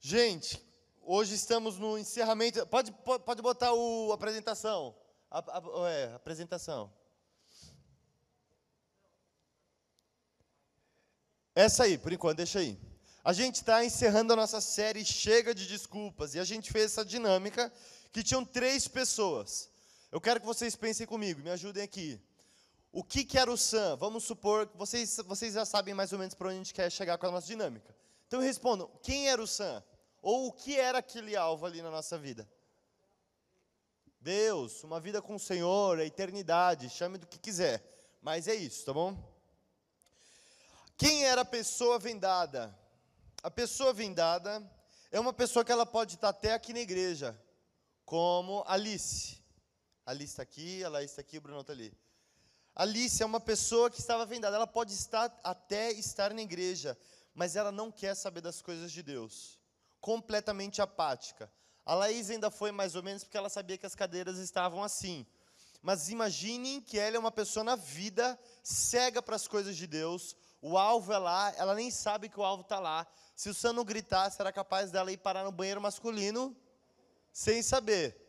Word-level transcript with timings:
Gente, 0.00 0.62
hoje 1.02 1.34
estamos 1.34 1.78
no 1.78 1.98
encerramento. 1.98 2.64
Pode, 2.66 2.92
pode 2.92 3.42
botar 3.42 3.72
o 3.72 4.12
apresentação. 4.12 4.94
A, 5.30 5.38
a- 5.40 5.90
é, 5.90 6.14
apresentação. 6.14 6.92
Essa 11.54 11.84
aí, 11.84 11.96
por 11.98 12.12
enquanto, 12.12 12.36
deixa 12.36 12.58
aí. 12.60 12.78
A 13.26 13.32
gente 13.32 13.56
está 13.56 13.84
encerrando 13.84 14.32
a 14.32 14.36
nossa 14.36 14.60
série 14.60 15.04
Chega 15.04 15.52
de 15.52 15.66
Desculpas. 15.66 16.36
E 16.36 16.38
a 16.38 16.44
gente 16.44 16.70
fez 16.70 16.84
essa 16.84 17.04
dinâmica 17.04 17.72
que 18.12 18.22
tinham 18.22 18.44
três 18.44 18.86
pessoas. 18.86 19.68
Eu 20.12 20.20
quero 20.20 20.38
que 20.38 20.46
vocês 20.46 20.76
pensem 20.76 21.08
comigo, 21.08 21.42
me 21.42 21.50
ajudem 21.50 21.82
aqui. 21.82 22.20
O 22.92 23.02
que, 23.02 23.24
que 23.24 23.36
era 23.36 23.50
o 23.50 23.56
Sam? 23.56 23.96
Vamos 23.96 24.22
supor 24.22 24.68
que 24.68 24.76
vocês, 24.76 25.16
vocês 25.26 25.54
já 25.54 25.64
sabem 25.64 25.92
mais 25.92 26.12
ou 26.12 26.20
menos 26.20 26.34
para 26.34 26.46
onde 26.46 26.54
a 26.54 26.58
gente 26.58 26.72
quer 26.72 26.88
chegar 26.88 27.18
com 27.18 27.26
a 27.26 27.32
nossa 27.32 27.48
dinâmica. 27.48 27.92
Então 28.28 28.40
respondam, 28.40 28.88
quem 29.02 29.28
era 29.28 29.42
o 29.42 29.46
Sam? 29.48 29.82
Ou 30.22 30.46
o 30.46 30.52
que 30.52 30.78
era 30.78 30.98
aquele 30.98 31.34
alvo 31.34 31.66
ali 31.66 31.82
na 31.82 31.90
nossa 31.90 32.16
vida? 32.16 32.48
Deus, 34.20 34.84
uma 34.84 35.00
vida 35.00 35.20
com 35.20 35.34
o 35.34 35.40
Senhor, 35.40 35.98
a 35.98 36.04
eternidade, 36.04 36.88
chame 36.90 37.18
do 37.18 37.26
que 37.26 37.40
quiser. 37.40 37.82
Mas 38.22 38.46
é 38.46 38.54
isso, 38.54 38.84
tá 38.84 38.92
bom? 38.92 39.18
Quem 40.96 41.24
era 41.24 41.40
a 41.40 41.44
pessoa 41.44 41.98
vendada? 41.98 42.85
A 43.42 43.50
pessoa 43.50 43.92
vendada 43.92 44.62
é 45.10 45.20
uma 45.20 45.32
pessoa 45.32 45.64
que 45.64 45.72
ela 45.72 45.86
pode 45.86 46.14
estar 46.14 46.30
até 46.30 46.52
aqui 46.52 46.72
na 46.72 46.80
igreja, 46.80 47.38
como 48.04 48.64
Alice. 48.66 49.38
Alice 50.04 50.32
está 50.32 50.42
aqui, 50.42 50.84
a 50.84 50.88
Laís 50.88 51.10
está 51.10 51.20
aqui, 51.20 51.38
o 51.38 51.40
Bruno 51.40 51.60
está 51.60 51.72
ali. 51.72 51.92
Alice 52.74 53.22
é 53.22 53.26
uma 53.26 53.40
pessoa 53.40 53.90
que 53.90 53.98
estava 53.98 54.26
vendada. 54.26 54.54
Ela 54.54 54.66
pode 54.66 54.92
estar 54.92 55.34
até 55.42 55.90
estar 55.92 56.32
na 56.34 56.42
igreja, 56.42 56.96
mas 57.34 57.56
ela 57.56 57.72
não 57.72 57.90
quer 57.90 58.14
saber 58.14 58.40
das 58.40 58.60
coisas 58.60 58.92
de 58.92 59.02
Deus. 59.02 59.58
Completamente 60.00 60.82
apática. 60.82 61.50
A 61.84 61.94
Laís 61.94 62.30
ainda 62.30 62.50
foi 62.50 62.70
mais 62.70 62.94
ou 62.94 63.02
menos 63.02 63.24
porque 63.24 63.36
ela 63.36 63.48
sabia 63.48 63.78
que 63.78 63.86
as 63.86 63.94
cadeiras 63.94 64.38
estavam 64.38 64.82
assim. 64.84 65.26
Mas 65.82 66.08
imaginem 66.08 66.80
que 66.80 66.98
ela 66.98 67.16
é 67.16 67.18
uma 67.18 67.32
pessoa 67.32 67.64
na 67.64 67.76
vida 67.76 68.38
cega 68.62 69.22
para 69.22 69.36
as 69.36 69.48
coisas 69.48 69.76
de 69.76 69.86
Deus. 69.86 70.36
O 70.60 70.76
alvo 70.78 71.12
é 71.12 71.18
lá, 71.18 71.52
ela 71.56 71.74
nem 71.74 71.90
sabe 71.90 72.28
que 72.28 72.40
o 72.40 72.44
alvo 72.44 72.62
está 72.62 72.78
lá. 72.78 73.06
Se 73.34 73.48
o 73.48 73.54
Sam 73.54 73.74
não 73.74 73.84
gritar, 73.84 74.30
será 74.30 74.50
capaz 74.52 74.90
dela 74.90 75.12
ir 75.12 75.18
parar 75.18 75.44
no 75.44 75.52
banheiro 75.52 75.80
masculino 75.80 76.56
sem 77.32 77.62
saber. 77.62 78.26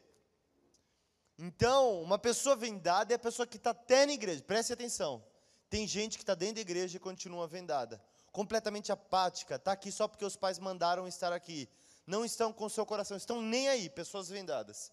Então, 1.39 2.01
uma 2.01 2.17
pessoa 2.17 2.55
vendada 2.55 3.13
é 3.13 3.15
a 3.15 3.19
pessoa 3.19 3.45
que 3.47 3.57
está 3.57 3.69
até 3.69 4.05
na 4.05 4.13
igreja. 4.13 4.41
Preste 4.41 4.73
atenção. 4.73 5.23
Tem 5.69 5.87
gente 5.87 6.17
que 6.17 6.23
está 6.23 6.33
dentro 6.33 6.55
da 6.55 6.61
igreja 6.61 6.97
e 6.97 6.99
continua 6.99 7.47
vendada. 7.47 8.01
Completamente 8.31 8.91
apática. 8.91 9.55
Está 9.55 9.71
aqui 9.73 9.91
só 9.91 10.07
porque 10.07 10.25
os 10.25 10.35
pais 10.35 10.57
mandaram 10.57 11.07
estar 11.07 11.31
aqui. 11.31 11.69
Não 12.05 12.25
estão 12.25 12.51
com 12.51 12.65
o 12.65 12.69
seu 12.69 12.85
coração. 12.85 13.15
Estão 13.15 13.41
nem 13.41 13.69
aí. 13.69 13.89
Pessoas 13.89 14.29
vendadas. 14.29 14.91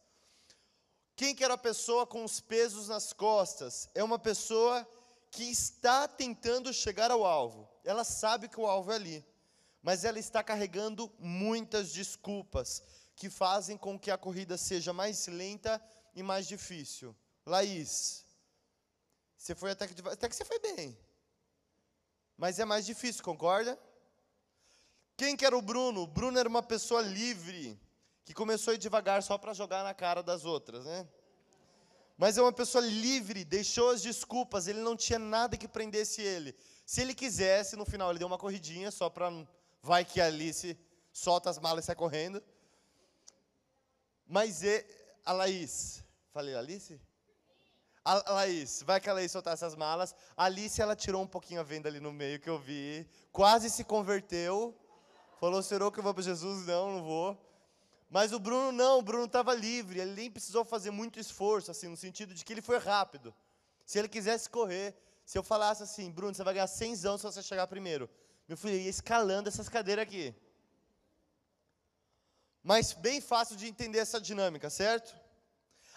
Quem 1.16 1.34
que 1.34 1.44
era 1.44 1.54
a 1.54 1.58
pessoa 1.58 2.06
com 2.06 2.24
os 2.24 2.41
pesos 2.41 2.88
nas 2.88 3.12
costas? 3.12 3.88
É 3.94 4.04
uma 4.04 4.19
pessoa 4.19 4.86
que 5.34 5.42
está 5.42 6.06
tentando 6.06 6.72
chegar 6.72 7.10
ao 7.10 7.24
alvo. 7.24 7.68
Ela 7.82 8.04
sabe 8.04 8.48
que 8.48 8.60
o 8.60 8.66
alvo 8.66 8.92
é 8.92 8.94
ali. 8.94 9.27
Mas 9.82 10.04
ela 10.04 10.18
está 10.18 10.44
carregando 10.44 11.12
muitas 11.18 11.92
desculpas 11.92 12.82
que 13.16 13.28
fazem 13.28 13.76
com 13.76 13.98
que 13.98 14.12
a 14.12 14.16
corrida 14.16 14.56
seja 14.56 14.92
mais 14.92 15.26
lenta 15.26 15.82
e 16.14 16.22
mais 16.22 16.46
difícil. 16.46 17.14
Laís, 17.44 18.24
você 19.36 19.56
foi 19.56 19.72
até 19.72 19.88
que, 19.88 20.09
até 20.09 20.28
que 20.28 20.36
você 20.36 20.44
foi 20.44 20.59
bem. 20.60 20.97
Mas 22.36 22.60
é 22.60 22.64
mais 22.64 22.86
difícil, 22.86 23.22
concorda? 23.22 23.78
Quem 25.16 25.36
que 25.36 25.44
era 25.44 25.56
o 25.56 25.62
Bruno? 25.62 26.03
O 26.03 26.06
Bruno 26.06 26.38
era 26.38 26.48
uma 26.48 26.62
pessoa 26.62 27.03
livre, 27.03 27.78
que 28.25 28.32
começou 28.32 28.70
a 28.70 28.75
ir 28.75 28.78
devagar 28.78 29.22
só 29.22 29.36
para 29.36 29.53
jogar 29.53 29.82
na 29.82 29.94
cara 29.94 30.22
das 30.22 30.44
outras, 30.44 30.84
né? 30.84 31.09
Mas 32.16 32.38
é 32.38 32.42
uma 32.42 32.52
pessoa 32.52 32.84
livre, 32.84 33.44
deixou 33.44 33.91
as 33.91 34.00
desculpas, 34.00 34.69
ele 34.69 34.80
não 34.80 34.97
tinha 34.97 35.19
nada 35.19 35.56
que 35.56 35.66
prendesse 35.66 36.22
ele. 36.22 36.54
Se 36.86 37.00
ele 37.00 37.14
quisesse, 37.14 37.76
no 37.76 37.84
final 37.84 38.10
ele 38.10 38.19
deu 38.19 38.28
uma 38.28 38.38
corridinha 38.38 38.91
só 38.91 39.10
para 39.10 39.30
vai 39.82 40.04
que 40.04 40.20
a 40.20 40.26
Alice 40.26 40.78
solta 41.12 41.50
as 41.50 41.58
malas 41.58 41.84
e 41.84 41.86
sai 41.86 41.94
correndo. 41.94 42.42
Mas 44.26 44.62
e, 44.62 44.84
a 45.24 45.32
Laís, 45.32 46.03
falei 46.32 46.54
Alice? 46.54 47.00
A, 48.04 48.32
Laís, 48.32 48.82
vai 48.82 49.00
que 49.00 49.08
a 49.08 49.14
Laís 49.14 49.32
soltar 49.32 49.54
essas 49.54 49.74
malas. 49.74 50.14
A 50.36 50.44
Alice, 50.44 50.80
ela 50.80 50.94
tirou 50.94 51.22
um 51.22 51.26
pouquinho 51.26 51.60
a 51.60 51.64
venda 51.64 51.88
ali 51.88 52.00
no 52.00 52.12
meio 52.12 52.38
que 52.38 52.48
eu 52.48 52.58
vi. 52.58 53.08
Quase 53.32 53.70
se 53.70 53.82
converteu. 53.82 54.74
Falou, 55.41 55.62
será 55.62 55.91
que 55.91 55.98
eu 55.98 56.03
vou 56.03 56.14
para 56.14 56.22
Jesus? 56.22 56.66
Não, 56.66 56.97
não 56.97 57.04
vou. 57.04 57.53
Mas 58.14 58.32
o 58.32 58.38
Bruno 58.38 58.70
não, 58.70 59.00
o 59.00 59.02
Bruno 59.02 59.25
estava 59.25 59.52
livre. 59.52 59.98
Ele 59.98 60.12
nem 60.12 60.30
precisou 60.30 60.64
fazer 60.64 60.92
muito 60.92 61.19
esforço, 61.19 61.72
assim, 61.72 61.88
no 61.88 61.97
sentido 61.97 62.32
de 62.32 62.44
que 62.44 62.52
ele 62.52 62.62
foi 62.62 62.78
rápido. 62.78 63.34
Se 63.84 63.98
ele 63.98 64.08
quisesse 64.08 64.48
correr, 64.48 64.94
se 65.26 65.36
eu 65.36 65.42
falasse 65.42 65.82
assim, 65.82 66.12
Bruno, 66.12 66.32
você 66.32 66.44
vai 66.44 66.54
ganhar 66.54 66.69
100 66.69 67.06
anos 67.06 67.20
se 67.22 67.26
você 67.26 67.42
chegar 67.42 67.66
primeiro. 67.66 68.08
Meu 68.47 68.56
filho, 68.56 68.76
ia 68.76 68.88
escalando 68.88 69.48
essas 69.48 69.69
cadeiras 69.69 70.04
aqui. 70.04 70.32
Mas 72.62 72.92
bem 72.92 73.20
fácil 73.20 73.56
de 73.56 73.66
entender 73.66 73.98
essa 73.98 74.20
dinâmica, 74.20 74.70
certo? 74.70 75.12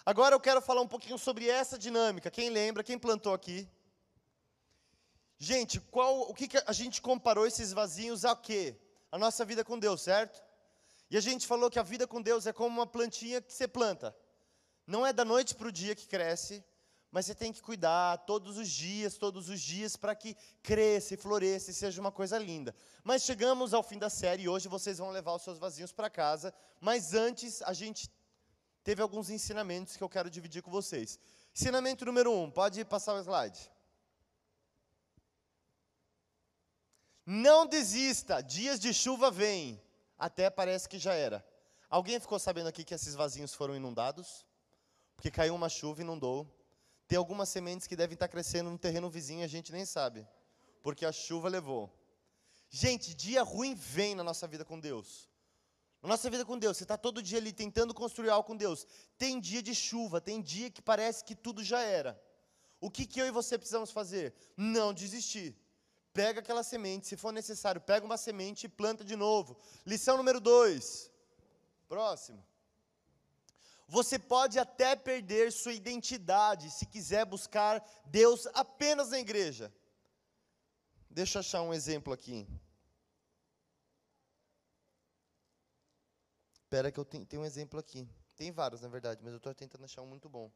Agora 0.04 0.34
eu 0.34 0.40
quero 0.40 0.60
falar 0.60 0.80
um 0.80 0.88
pouquinho 0.88 1.18
sobre 1.18 1.48
essa 1.48 1.78
dinâmica. 1.78 2.32
Quem 2.32 2.50
lembra? 2.50 2.82
Quem 2.82 2.98
plantou 2.98 3.32
aqui? 3.32 3.70
Gente, 5.38 5.78
qual, 5.78 6.22
o 6.22 6.34
que, 6.34 6.48
que 6.48 6.60
a 6.66 6.72
gente 6.72 7.00
comparou 7.00 7.46
esses 7.46 7.72
vasinhos 7.72 8.24
a 8.24 8.34
quê? 8.34 8.76
A 9.12 9.16
nossa 9.16 9.44
vida 9.44 9.64
com 9.64 9.78
Deus, 9.78 10.02
certo? 10.02 10.47
E 11.10 11.16
a 11.16 11.20
gente 11.20 11.46
falou 11.46 11.70
que 11.70 11.78
a 11.78 11.82
vida 11.82 12.06
com 12.06 12.20
Deus 12.20 12.46
é 12.46 12.52
como 12.52 12.68
uma 12.68 12.86
plantinha 12.86 13.40
que 13.40 13.52
você 13.52 13.66
planta. 13.66 14.14
Não 14.86 15.06
é 15.06 15.12
da 15.12 15.24
noite 15.24 15.54
para 15.54 15.68
o 15.68 15.72
dia 15.72 15.94
que 15.94 16.06
cresce, 16.06 16.64
mas 17.10 17.24
você 17.24 17.34
tem 17.34 17.52
que 17.52 17.62
cuidar 17.62 18.18
todos 18.26 18.58
os 18.58 18.68
dias, 18.68 19.16
todos 19.16 19.48
os 19.48 19.60
dias, 19.60 19.96
para 19.96 20.14
que 20.14 20.36
cresça 20.62 21.14
e 21.14 21.16
floresça 21.16 21.70
e 21.70 21.74
seja 21.74 22.00
uma 22.00 22.12
coisa 22.12 22.38
linda. 22.38 22.74
Mas 23.02 23.22
chegamos 23.22 23.72
ao 23.72 23.82
fim 23.82 23.98
da 23.98 24.10
série 24.10 24.42
e 24.42 24.48
hoje 24.48 24.68
vocês 24.68 24.98
vão 24.98 25.10
levar 25.10 25.34
os 25.34 25.42
seus 25.42 25.58
vasinhos 25.58 25.92
para 25.92 26.10
casa. 26.10 26.52
Mas 26.80 27.14
antes, 27.14 27.62
a 27.62 27.72
gente 27.72 28.10
teve 28.84 29.00
alguns 29.00 29.30
ensinamentos 29.30 29.96
que 29.96 30.04
eu 30.04 30.08
quero 30.08 30.30
dividir 30.30 30.62
com 30.62 30.70
vocês. 30.70 31.18
Ensinamento 31.54 32.04
número 32.04 32.30
um, 32.30 32.50
pode 32.50 32.84
passar 32.84 33.14
o 33.14 33.20
slide. 33.20 33.70
Não 37.24 37.66
desista, 37.66 38.42
dias 38.42 38.78
de 38.78 38.92
chuva 38.92 39.30
vêm. 39.30 39.82
Até 40.18 40.50
parece 40.50 40.88
que 40.88 40.98
já 40.98 41.14
era. 41.14 41.46
Alguém 41.88 42.18
ficou 42.18 42.38
sabendo 42.38 42.68
aqui 42.68 42.84
que 42.84 42.94
esses 42.94 43.14
vasinhos 43.14 43.54
foram 43.54 43.76
inundados? 43.76 44.44
Porque 45.14 45.30
caiu 45.30 45.54
uma 45.54 45.68
chuva 45.68 46.00
e 46.00 46.04
inundou. 46.04 46.46
Tem 47.06 47.16
algumas 47.16 47.48
sementes 47.48 47.86
que 47.86 47.96
devem 47.96 48.14
estar 48.14 48.28
crescendo 48.28 48.68
no 48.70 48.78
terreno 48.78 49.08
vizinho 49.08 49.44
a 49.44 49.48
gente 49.48 49.72
nem 49.72 49.86
sabe. 49.86 50.26
Porque 50.82 51.06
a 51.06 51.12
chuva 51.12 51.48
levou. 51.48 51.90
Gente, 52.68 53.14
dia 53.14 53.42
ruim 53.42 53.74
vem 53.74 54.14
na 54.14 54.22
nossa 54.22 54.46
vida 54.46 54.64
com 54.64 54.78
Deus. 54.78 55.28
Na 56.02 56.10
nossa 56.10 56.28
vida 56.28 56.44
com 56.44 56.58
Deus, 56.58 56.76
você 56.76 56.84
está 56.84 56.96
todo 56.96 57.22
dia 57.22 57.38
ali 57.38 57.52
tentando 57.52 57.94
construir 57.94 58.30
algo 58.30 58.46
com 58.46 58.56
Deus. 58.56 58.86
Tem 59.16 59.40
dia 59.40 59.62
de 59.62 59.74
chuva, 59.74 60.20
tem 60.20 60.40
dia 60.40 60.70
que 60.70 60.82
parece 60.82 61.24
que 61.24 61.34
tudo 61.34 61.64
já 61.64 61.80
era. 61.80 62.20
O 62.80 62.90
que, 62.90 63.06
que 63.06 63.20
eu 63.20 63.26
e 63.26 63.30
você 63.30 63.56
precisamos 63.58 63.90
fazer? 63.90 64.34
Não 64.56 64.92
desistir. 64.92 65.56
Pega 66.18 66.40
aquela 66.40 66.64
semente, 66.64 67.06
se 67.06 67.16
for 67.16 67.32
necessário, 67.32 67.80
pega 67.80 68.04
uma 68.04 68.16
semente 68.16 68.64
e 68.66 68.68
planta 68.68 69.04
de 69.04 69.14
novo. 69.14 69.56
Lição 69.86 70.16
número 70.16 70.40
dois. 70.40 71.12
Próximo. 71.88 72.44
Você 73.86 74.18
pode 74.18 74.58
até 74.58 74.96
perder 74.96 75.52
sua 75.52 75.72
identidade 75.72 76.72
se 76.72 76.84
quiser 76.86 77.24
buscar 77.24 77.74
Deus 78.06 78.48
apenas 78.48 79.10
na 79.10 79.20
igreja. 79.20 79.72
Deixa 81.08 81.38
eu 81.38 81.40
achar 81.40 81.62
um 81.62 81.72
exemplo 81.72 82.12
aqui. 82.12 82.48
Espera 86.52 86.90
que 86.90 86.98
eu 86.98 87.04
tenho, 87.04 87.24
tenho 87.26 87.42
um 87.42 87.46
exemplo 87.46 87.78
aqui. 87.78 88.08
Tem 88.34 88.50
vários, 88.50 88.80
na 88.80 88.88
verdade, 88.88 89.22
mas 89.22 89.32
eu 89.32 89.36
estou 89.36 89.54
tentando 89.54 89.84
achar 89.84 90.02
um 90.02 90.06
muito 90.06 90.28
bom. 90.28 90.50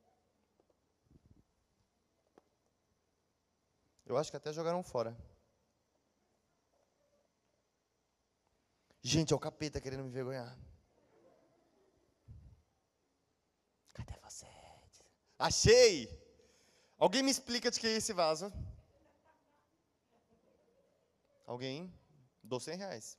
Eu 4.04 4.16
acho 4.16 4.28
que 4.28 4.36
até 4.36 4.52
jogaram 4.52 4.82
fora. 4.82 5.16
Gente, 9.02 9.32
é 9.32 9.36
o 9.36 9.38
capeta 9.38 9.80
querendo 9.80 10.04
me 10.04 10.08
envergonhar. 10.08 10.56
Cadê 13.94 14.14
você? 14.22 14.46
Achei! 15.36 16.08
Alguém 16.96 17.22
me 17.22 17.32
explica 17.32 17.68
de 17.68 17.80
que 17.80 17.86
é 17.88 17.96
esse 17.96 18.12
vaso? 18.12 18.52
Alguém? 21.44 21.92
Dou 22.44 22.60
100 22.60 22.76
reais. 22.76 23.18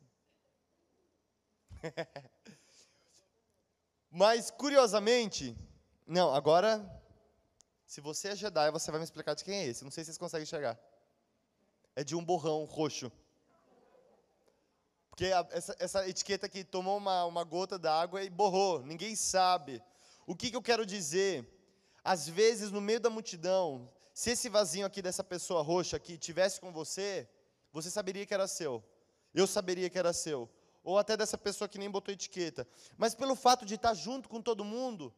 Mas, 4.10 4.50
curiosamente, 4.50 5.54
não, 6.08 6.34
agora, 6.34 6.82
se 7.86 8.00
você 8.00 8.30
é 8.30 8.36
Jedi, 8.36 8.72
você 8.72 8.90
vai 8.90 9.02
me 9.02 9.04
explicar 9.04 9.34
de 9.34 9.44
quem 9.44 9.56
é 9.56 9.68
esse. 9.68 9.84
Não 9.84 9.92
sei 9.92 10.04
se 10.04 10.08
vocês 10.08 10.18
conseguem 10.18 10.44
enxergar. 10.44 10.80
É 11.94 12.06
de 12.06 12.16
um 12.16 12.24
borrão 12.24 12.64
roxo. 12.64 13.12
Porque 15.14 15.32
a, 15.32 15.48
essa, 15.52 15.76
essa, 15.78 16.10
etiqueta 16.10 16.48
aqui 16.48 16.64
tomou 16.64 16.98
uma, 16.98 17.24
uma 17.26 17.44
gota 17.44 17.78
d'água 17.78 18.24
e 18.24 18.32
borrou. 18.32 18.84
Ninguém 18.84 19.16
sabe. 19.16 19.80
O 20.26 20.36
que, 20.36 20.50
que 20.50 20.56
eu 20.56 20.62
quero 20.62 20.88
dizer? 20.88 21.48
Às 22.04 22.28
vezes, 22.28 22.72
no 22.72 22.82
meio 22.82 23.00
da 23.00 23.12
multidão, 23.12 23.88
se 24.12 24.32
esse 24.32 24.50
vasinho 24.50 24.88
aqui 24.88 25.04
dessa 25.04 25.24
pessoa 25.24 25.62
roxa 25.62 25.98
aqui 25.98 26.18
tivesse 26.18 26.60
com 26.60 26.74
você, 26.74 27.30
você 27.72 27.92
saberia 27.92 28.26
que 28.26 28.34
era 28.34 28.48
seu. 28.48 28.84
Eu 29.36 29.46
saberia 29.46 29.88
que 29.88 30.00
era 30.00 30.14
seu. 30.14 30.50
Ou 30.84 30.98
até 30.98 31.16
dessa 31.16 31.38
pessoa 31.38 31.70
que 31.70 31.78
nem 31.78 31.92
botou 31.92 32.12
etiqueta. 32.12 32.68
Mas 32.98 33.14
pelo 33.14 33.36
fato 33.36 33.68
de 33.68 33.76
estar 33.76 33.94
junto 33.94 34.28
com 34.28 34.42
todo 34.42 34.66
mundo, 34.66 35.14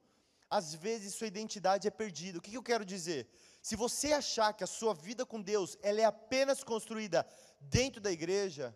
às 0.50 0.76
vezes 0.76 1.16
sua 1.16 1.28
identidade 1.28 1.88
é 1.88 1.92
perdida. 1.92 2.38
O 2.38 2.42
que, 2.42 2.52
que 2.52 2.58
eu 2.58 2.64
quero 2.64 2.84
dizer? 2.84 3.30
Se 3.62 3.78
você 3.78 4.12
achar 4.12 4.52
que 4.52 4.64
a 4.64 4.68
sua 4.68 4.94
vida 4.94 5.26
com 5.26 5.42
Deus 5.42 5.78
ela 5.82 6.02
é 6.02 6.04
apenas 6.04 6.66
construída 6.66 7.26
dentro 7.62 8.02
da 8.02 8.12
igreja, 8.12 8.76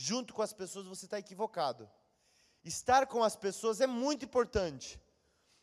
junto 0.00 0.32
com 0.32 0.40
as 0.40 0.54
pessoas, 0.54 0.86
você 0.86 1.04
está 1.04 1.18
equivocado. 1.18 1.86
Estar 2.64 3.06
com 3.06 3.22
as 3.22 3.36
pessoas 3.36 3.82
é 3.82 3.86
muito 3.86 4.24
importante, 4.24 4.98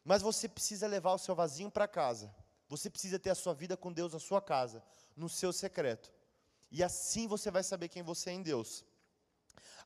mas 0.04 0.22
você 0.22 0.48
precisa 0.48 0.86
levar 0.86 1.14
o 1.14 1.18
seu 1.18 1.34
vasinho 1.34 1.72
para 1.72 1.88
casa. 1.88 2.32
Você 2.70 2.88
precisa 2.88 3.18
ter 3.18 3.32
a 3.32 3.36
sua 3.36 3.56
vida 3.56 3.76
com 3.76 3.92
Deus 3.92 4.14
na 4.14 4.20
sua 4.20 4.40
casa, 4.40 4.84
no 5.16 5.28
seu 5.28 5.52
secreto. 5.52 6.14
E 6.70 6.84
assim 6.84 7.28
você 7.28 7.50
vai 7.50 7.64
saber 7.64 7.90
quem 7.90 8.04
você 8.04 8.30
é 8.30 8.34
em 8.34 8.44
Deus. 8.44 8.86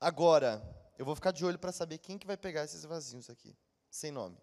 Agora, 0.02 0.62
eu 0.98 1.06
vou 1.06 1.16
ficar 1.16 1.32
de 1.32 1.46
olho 1.46 1.58
para 1.58 1.72
saber 1.72 2.00
quem 2.00 2.18
que 2.18 2.28
vai 2.28 2.36
pegar 2.36 2.66
esses 2.66 2.84
vasinhos 2.84 3.30
aqui, 3.30 3.56
sem 3.90 4.12
nome. 4.12 4.38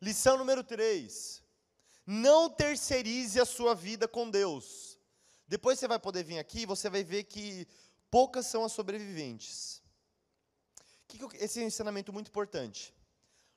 Lição 0.00 0.38
número 0.38 0.64
3. 0.64 1.42
Não 2.06 2.48
terceirize 2.48 3.38
a 3.38 3.44
sua 3.44 3.74
vida 3.74 4.08
com 4.08 4.30
Deus. 4.30 4.98
Depois 5.46 5.78
você 5.78 5.86
vai 5.86 5.98
poder 5.98 6.24
vir 6.24 6.38
aqui 6.38 6.60
e 6.60 6.66
você 6.66 6.88
vai 6.88 7.04
ver 7.04 7.24
que 7.24 7.68
poucas 8.16 8.46
são 8.46 8.64
as 8.64 8.72
sobreviventes. 8.72 9.82
Esse 11.34 11.60
é 11.60 11.64
um 11.64 11.66
ensinamento 11.66 12.14
muito 12.14 12.28
importante. 12.28 12.94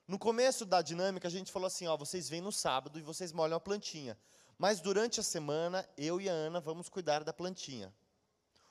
No 0.06 0.18
começo 0.18 0.66
da 0.66 0.82
dinâmica, 0.82 1.28
a 1.28 1.30
gente 1.30 1.50
falou 1.50 1.66
assim: 1.66 1.86
ó, 1.86 1.96
vocês 1.96 2.28
vêm 2.28 2.42
no 2.42 2.52
sábado 2.52 2.98
e 2.98 3.02
vocês 3.02 3.32
molham 3.32 3.56
a 3.56 3.60
plantinha. 3.60 4.18
Mas 4.58 4.78
durante 4.78 5.18
a 5.18 5.22
semana, 5.22 5.88
eu 5.96 6.20
e 6.20 6.28
a 6.28 6.32
Ana 6.34 6.60
vamos 6.60 6.90
cuidar 6.90 7.24
da 7.24 7.32
plantinha. 7.32 7.90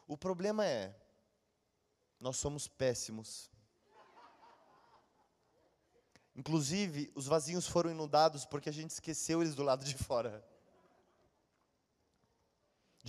O 0.07 0.15
problema 0.15 0.63
é, 0.63 0.95
nós 2.19 2.37
somos 2.37 2.67
péssimos. 2.67 3.49
Inclusive, 6.35 7.11
os 7.15 7.25
vasinhos 7.25 7.65
foram 7.65 7.89
inundados 7.89 8.45
porque 8.45 8.69
a 8.69 8.73
gente 8.79 8.91
esqueceu 8.91 9.41
eles 9.41 9.55
do 9.55 9.63
lado 9.63 9.83
de 9.83 9.95
fora. 9.95 10.47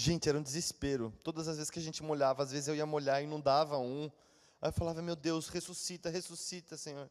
Gente, 0.03 0.31
era 0.31 0.39
um 0.39 0.43
desespero. 0.43 1.13
Todas 1.23 1.47
as 1.47 1.59
vezes 1.59 1.71
que 1.71 1.79
a 1.79 1.83
gente 1.83 2.03
molhava, 2.03 2.43
às 2.43 2.51
vezes 2.51 2.69
eu 2.69 2.75
ia 2.75 2.87
molhar 2.87 3.21
e 3.21 3.25
inundava 3.25 3.77
um. 3.77 4.11
Aí 4.59 4.71
eu 4.71 4.73
falava, 4.73 5.03
meu 5.03 5.15
Deus, 5.15 5.51
ressuscita, 5.51 6.09
ressuscita, 6.09 6.75
Senhor. 6.79 7.11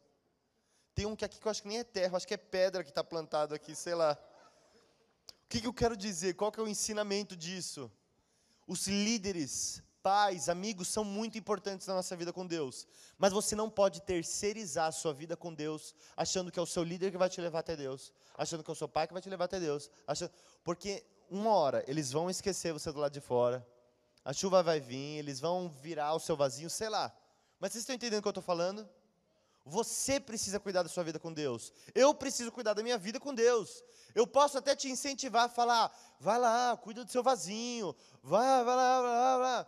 Tem 0.92 1.06
um 1.06 1.14
que 1.14 1.24
aqui 1.24 1.38
que 1.38 1.46
eu 1.46 1.50
acho 1.52 1.62
que 1.62 1.68
nem 1.68 1.78
é 1.78 1.84
terra, 1.84 2.16
acho 2.16 2.26
que 2.26 2.34
é 2.34 2.36
pedra 2.36 2.82
que 2.82 2.88
está 2.88 3.04
plantado 3.04 3.54
aqui, 3.54 3.76
sei 3.76 3.94
lá. 3.94 4.18
O 5.28 5.48
que, 5.48 5.60
que 5.60 5.68
eu 5.68 5.72
quero 5.72 5.96
dizer? 5.96 6.34
Qual 6.34 6.50
que 6.50 6.58
é 6.58 6.62
o 6.64 6.66
ensinamento 6.66 7.36
disso? 7.36 7.88
Os 8.66 8.88
líderes, 8.88 9.80
pais, 10.02 10.48
amigos 10.48 10.88
são 10.88 11.04
muito 11.04 11.38
importantes 11.38 11.86
na 11.86 11.94
nossa 11.94 12.16
vida 12.16 12.32
com 12.32 12.44
Deus. 12.44 12.88
Mas 13.16 13.32
você 13.32 13.54
não 13.54 13.70
pode 13.70 14.02
terceirizar 14.02 14.88
a 14.88 14.92
sua 14.92 15.14
vida 15.14 15.36
com 15.36 15.54
Deus, 15.54 15.94
achando 16.16 16.50
que 16.50 16.58
é 16.58 16.62
o 16.62 16.66
seu 16.66 16.82
líder 16.82 17.12
que 17.12 17.18
vai 17.18 17.30
te 17.30 17.40
levar 17.40 17.60
até 17.60 17.76
Deus, 17.76 18.12
achando 18.36 18.64
que 18.64 18.70
é 18.70 18.72
o 18.72 18.74
seu 18.74 18.88
pai 18.88 19.06
que 19.06 19.12
vai 19.12 19.22
te 19.22 19.30
levar 19.30 19.44
até 19.44 19.60
Deus. 19.60 19.88
Achando... 20.08 20.32
Porque 20.64 21.04
uma 21.30 21.54
hora 21.54 21.84
eles 21.86 22.10
vão 22.10 22.28
esquecer 22.28 22.72
você 22.72 22.90
do 22.92 22.98
lado 22.98 23.12
de 23.12 23.20
fora, 23.20 23.66
a 24.24 24.32
chuva 24.32 24.62
vai 24.62 24.80
vir, 24.80 25.18
eles 25.18 25.40
vão 25.40 25.68
virar 25.68 26.12
o 26.14 26.20
seu 26.20 26.36
vasinho, 26.36 26.68
sei 26.68 26.88
lá. 26.88 27.14
Mas 27.58 27.72
vocês 27.72 27.82
estão 27.82 27.94
entendendo 27.94 28.18
o 28.18 28.22
que 28.22 28.28
eu 28.28 28.30
estou 28.30 28.42
falando? 28.42 28.88
Você 29.64 30.18
precisa 30.18 30.58
cuidar 30.58 30.82
da 30.82 30.88
sua 30.88 31.04
vida 31.04 31.18
com 31.18 31.32
Deus. 31.32 31.72
Eu 31.94 32.14
preciso 32.14 32.50
cuidar 32.50 32.74
da 32.74 32.82
minha 32.82 32.98
vida 32.98 33.20
com 33.20 33.34
Deus. 33.34 33.82
Eu 34.14 34.26
posso 34.26 34.58
até 34.58 34.74
te 34.74 34.88
incentivar 34.88 35.44
a 35.44 35.48
falar, 35.48 35.96
vai 36.18 36.38
lá, 36.38 36.76
cuida 36.76 37.04
do 37.04 37.10
seu 37.10 37.22
vasinho, 37.22 37.94
vai, 38.22 38.64
vai 38.64 38.76
lá, 38.76 39.00
vai 39.00 39.10
lá, 39.10 39.38
vai 39.38 39.46
lá. 39.46 39.66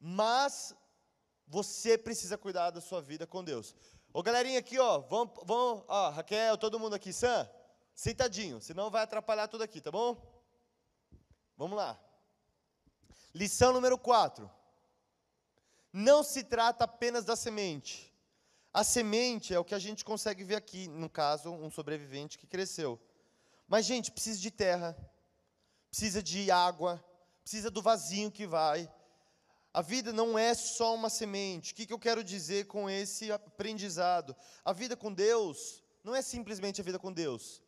Mas 0.00 0.74
você 1.46 1.96
precisa 1.96 2.36
cuidar 2.36 2.70
da 2.70 2.80
sua 2.80 3.00
vida 3.00 3.26
com 3.26 3.42
Deus. 3.42 3.74
Ô 4.12 4.22
galerinha 4.22 4.58
aqui, 4.58 4.78
ó, 4.78 4.98
vamos, 4.98 5.32
vamos, 5.44 5.84
ó, 5.88 6.10
Raquel, 6.10 6.58
todo 6.58 6.78
mundo 6.80 6.94
aqui, 6.94 7.12
Sam, 7.12 7.48
sentadinho, 7.94 8.60
senão 8.60 8.90
vai 8.90 9.02
atrapalhar 9.02 9.46
tudo 9.48 9.62
aqui, 9.62 9.80
tá 9.80 9.90
bom? 9.90 10.39
Vamos 11.60 11.76
lá. 11.76 12.00
Lição 13.34 13.70
número 13.70 13.98
4. 13.98 14.50
Não 15.92 16.22
se 16.22 16.42
trata 16.42 16.84
apenas 16.84 17.26
da 17.26 17.36
semente. 17.36 18.10
A 18.72 18.82
semente 18.82 19.52
é 19.52 19.58
o 19.58 19.64
que 19.64 19.74
a 19.74 19.78
gente 19.78 20.02
consegue 20.02 20.42
ver 20.42 20.54
aqui, 20.54 20.88
no 20.88 21.10
caso, 21.10 21.50
um 21.50 21.70
sobrevivente 21.70 22.38
que 22.38 22.46
cresceu. 22.46 22.98
Mas, 23.68 23.84
gente, 23.84 24.10
precisa 24.10 24.40
de 24.40 24.50
terra, 24.50 24.96
precisa 25.90 26.22
de 26.22 26.50
água, 26.50 27.04
precisa 27.42 27.70
do 27.70 27.82
vasinho 27.82 28.30
que 28.30 28.46
vai. 28.46 28.90
A 29.70 29.82
vida 29.82 30.14
não 30.14 30.38
é 30.38 30.54
só 30.54 30.94
uma 30.94 31.10
semente. 31.10 31.74
O 31.74 31.76
que, 31.76 31.84
que 31.84 31.92
eu 31.92 31.98
quero 31.98 32.24
dizer 32.24 32.68
com 32.68 32.88
esse 32.88 33.30
aprendizado? 33.30 34.34
A 34.64 34.72
vida 34.72 34.96
com 34.96 35.12
Deus 35.12 35.84
não 36.02 36.14
é 36.14 36.22
simplesmente 36.22 36.80
a 36.80 36.84
vida 36.84 36.98
com 36.98 37.12
Deus. 37.12 37.62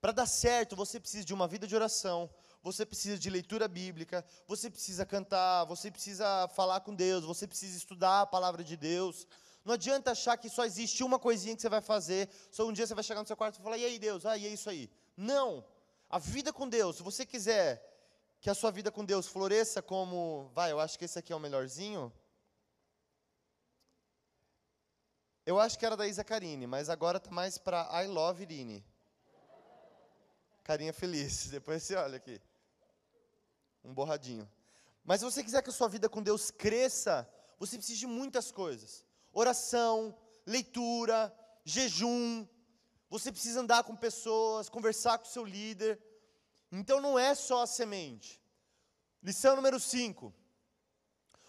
Para 0.00 0.10
dar 0.10 0.26
certo, 0.26 0.74
você 0.74 0.98
precisa 0.98 1.24
de 1.24 1.32
uma 1.32 1.46
vida 1.46 1.64
de 1.64 1.76
oração, 1.76 2.28
você 2.62 2.86
precisa 2.86 3.18
de 3.18 3.28
leitura 3.28 3.66
bíblica, 3.66 4.24
você 4.46 4.70
precisa 4.70 5.04
cantar, 5.04 5.64
você 5.64 5.90
precisa 5.90 6.46
falar 6.48 6.80
com 6.80 6.94
Deus, 6.94 7.24
você 7.24 7.46
precisa 7.46 7.76
estudar 7.76 8.22
a 8.22 8.26
palavra 8.26 8.62
de 8.62 8.76
Deus. 8.76 9.26
Não 9.64 9.74
adianta 9.74 10.12
achar 10.12 10.36
que 10.36 10.48
só 10.48 10.64
existe 10.64 11.02
uma 11.02 11.18
coisinha 11.18 11.56
que 11.56 11.62
você 11.62 11.68
vai 11.68 11.80
fazer, 11.80 12.28
só 12.50 12.66
um 12.66 12.72
dia 12.72 12.86
você 12.86 12.94
vai 12.94 13.02
chegar 13.02 13.20
no 13.20 13.26
seu 13.26 13.36
quarto 13.36 13.58
e 13.58 13.62
falar, 13.62 13.78
e 13.78 13.84
aí 13.84 13.98
Deus, 13.98 14.24
ah, 14.24 14.36
e 14.36 14.46
é 14.46 14.48
isso 14.48 14.70
aí. 14.70 14.88
Não. 15.16 15.64
A 16.08 16.18
vida 16.18 16.52
com 16.52 16.68
Deus, 16.68 16.96
se 16.96 17.02
você 17.02 17.26
quiser 17.26 17.88
que 18.40 18.50
a 18.50 18.54
sua 18.54 18.70
vida 18.70 18.92
com 18.92 19.04
Deus 19.04 19.26
floresça 19.26 19.82
como, 19.82 20.50
vai, 20.54 20.70
eu 20.70 20.78
acho 20.78 20.98
que 20.98 21.04
esse 21.04 21.18
aqui 21.18 21.32
é 21.32 21.36
o 21.36 21.40
melhorzinho. 21.40 22.12
Eu 25.44 25.58
acho 25.58 25.76
que 25.76 25.84
era 25.84 25.96
da 25.96 26.06
Isa 26.06 26.22
Karine, 26.22 26.66
mas 26.66 26.88
agora 26.88 27.18
está 27.18 27.30
mais 27.30 27.58
para 27.58 27.88
I 28.04 28.06
Love 28.06 28.44
Irine. 28.44 28.84
Carinha 30.62 30.92
feliz. 30.92 31.46
Depois 31.50 31.82
você 31.82 31.96
olha 31.96 32.16
aqui 32.16 32.40
um 33.84 33.92
borradinho. 33.92 34.48
Mas 35.04 35.20
se 35.20 35.24
você 35.24 35.42
quiser 35.42 35.62
que 35.62 35.70
a 35.70 35.72
sua 35.72 35.88
vida 35.88 36.08
com 36.08 36.22
Deus 36.22 36.50
cresça, 36.50 37.28
você 37.58 37.76
precisa 37.76 37.98
de 37.98 38.06
muitas 38.06 38.50
coisas: 38.50 39.04
oração, 39.32 40.16
leitura, 40.46 41.34
jejum. 41.64 42.46
Você 43.10 43.30
precisa 43.30 43.60
andar 43.60 43.84
com 43.84 43.94
pessoas, 43.94 44.68
conversar 44.68 45.18
com 45.18 45.26
o 45.26 45.30
seu 45.30 45.44
líder. 45.44 46.00
Então 46.70 47.00
não 47.00 47.18
é 47.18 47.34
só 47.34 47.62
a 47.62 47.66
semente. 47.66 48.40
Lição 49.22 49.54
número 49.54 49.78
5. 49.78 50.34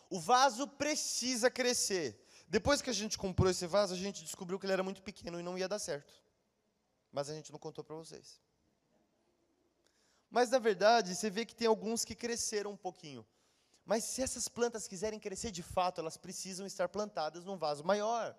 O 0.09 0.19
vaso 0.19 0.67
precisa 0.67 1.49
crescer. 1.49 2.21
Depois 2.47 2.81
que 2.81 2.89
a 2.89 2.93
gente 2.93 3.17
comprou 3.17 3.49
esse 3.49 3.65
vaso, 3.65 3.93
a 3.93 3.97
gente 3.97 4.23
descobriu 4.23 4.59
que 4.59 4.65
ele 4.65 4.73
era 4.73 4.83
muito 4.83 5.01
pequeno 5.01 5.39
e 5.39 5.43
não 5.43 5.57
ia 5.57 5.67
dar 5.67 5.79
certo. 5.79 6.13
Mas 7.11 7.29
a 7.29 7.33
gente 7.33 7.51
não 7.51 7.57
contou 7.57 7.83
para 7.83 7.95
vocês. 7.95 8.42
Mas 10.33 10.49
na 10.49 10.57
verdade, 10.57 11.13
você 11.13 11.29
vê 11.29 11.45
que 11.45 11.53
tem 11.53 11.67
alguns 11.67 12.03
que 12.03 12.15
cresceram 12.15 12.71
um 12.71 12.75
pouquinho. 12.75 13.23
Mas 13.85 14.03
se 14.03 14.19
essas 14.19 14.47
plantas 14.47 14.87
quiserem 14.87 15.19
crescer 15.19 15.51
de 15.51 15.61
fato, 15.61 16.01
elas 16.01 16.17
precisam 16.17 16.65
estar 16.65 16.89
plantadas 16.89 17.45
num 17.45 17.55
vaso 17.55 17.83
maior. 17.83 18.35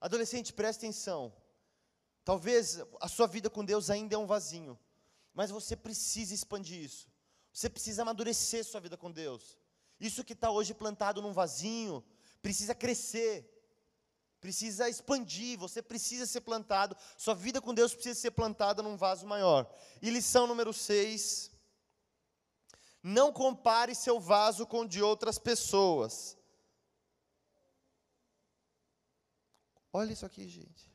Adolescente, 0.00 0.52
preste 0.52 0.78
atenção. 0.80 1.32
Talvez 2.24 2.80
a 3.00 3.06
sua 3.06 3.28
vida 3.28 3.48
com 3.48 3.64
Deus 3.64 3.88
ainda 3.88 4.16
é 4.16 4.18
um 4.18 4.26
vasinho, 4.26 4.76
mas 5.32 5.52
você 5.52 5.76
precisa 5.76 6.34
expandir 6.34 6.82
isso. 6.82 7.08
Você 7.52 7.70
precisa 7.70 8.02
amadurecer 8.02 8.64
sua 8.64 8.80
vida 8.80 8.96
com 8.96 9.12
Deus. 9.12 9.56
Isso 10.00 10.24
que 10.24 10.32
está 10.32 10.50
hoje 10.50 10.74
plantado 10.74 11.22
num 11.22 11.32
vasinho 11.32 12.02
precisa 12.42 12.74
crescer 12.74 13.59
precisa 14.40 14.88
expandir, 14.88 15.58
você 15.58 15.82
precisa 15.82 16.26
ser 16.26 16.40
plantado, 16.40 16.96
sua 17.16 17.34
vida 17.34 17.60
com 17.60 17.74
Deus 17.74 17.92
precisa 17.92 18.18
ser 18.18 18.30
plantada 18.30 18.82
num 18.82 18.96
vaso 18.96 19.26
maior. 19.26 19.70
E 20.00 20.10
lição 20.10 20.46
número 20.46 20.72
6, 20.72 21.50
não 23.02 23.32
compare 23.32 23.94
seu 23.94 24.18
vaso 24.18 24.66
com 24.66 24.80
o 24.80 24.88
de 24.88 25.02
outras 25.02 25.38
pessoas. 25.38 26.36
Olha 29.92 30.12
isso 30.12 30.24
aqui, 30.24 30.48
gente. 30.48 30.90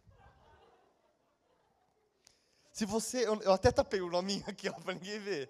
Se 2.72 2.86
você, 2.86 3.25
eu 3.25 3.54
até 3.54 3.72
tapei 3.72 4.02
o 4.02 4.10
nominho 4.10 4.44
aqui, 4.48 4.70
para 4.72 4.94
ninguém 4.94 5.20
ver. 5.20 5.50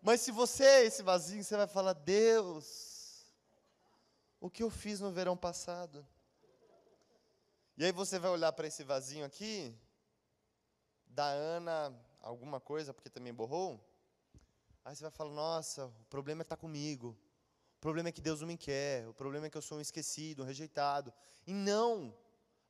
Mas 0.00 0.20
se 0.20 0.30
você 0.30 0.64
é 0.64 0.84
esse 0.84 1.02
vasinho, 1.02 1.42
você 1.42 1.56
vai 1.56 1.66
falar: 1.66 1.94
Deus, 1.94 3.26
o 4.40 4.50
que 4.50 4.62
eu 4.62 4.70
fiz 4.70 5.00
no 5.00 5.10
verão 5.10 5.36
passado? 5.36 6.06
E 7.76 7.84
aí 7.84 7.90
você 7.90 8.20
vai 8.20 8.30
olhar 8.30 8.52
para 8.52 8.68
esse 8.68 8.84
vasinho 8.84 9.24
aqui, 9.24 9.76
da 11.06 11.26
Ana, 11.26 11.92
alguma 12.20 12.60
coisa, 12.60 12.94
porque 12.94 13.10
também 13.10 13.34
borrou. 13.34 13.80
Aí 14.84 14.94
você 14.94 15.02
vai 15.02 15.10
falar: 15.10 15.32
nossa, 15.32 15.86
o 15.86 16.04
problema 16.08 16.42
é 16.42 16.44
estar 16.44 16.56
tá 16.56 16.60
comigo. 16.60 17.18
O 17.76 17.80
problema 17.80 18.10
é 18.10 18.12
que 18.12 18.20
Deus 18.20 18.40
não 18.40 18.46
me 18.46 18.56
quer. 18.56 19.08
O 19.08 19.12
problema 19.12 19.46
é 19.46 19.50
que 19.50 19.56
eu 19.56 19.62
sou 19.62 19.78
um 19.78 19.80
esquecido, 19.80 20.42
um 20.42 20.46
rejeitado. 20.46 21.12
E 21.46 21.52
não. 21.52 22.16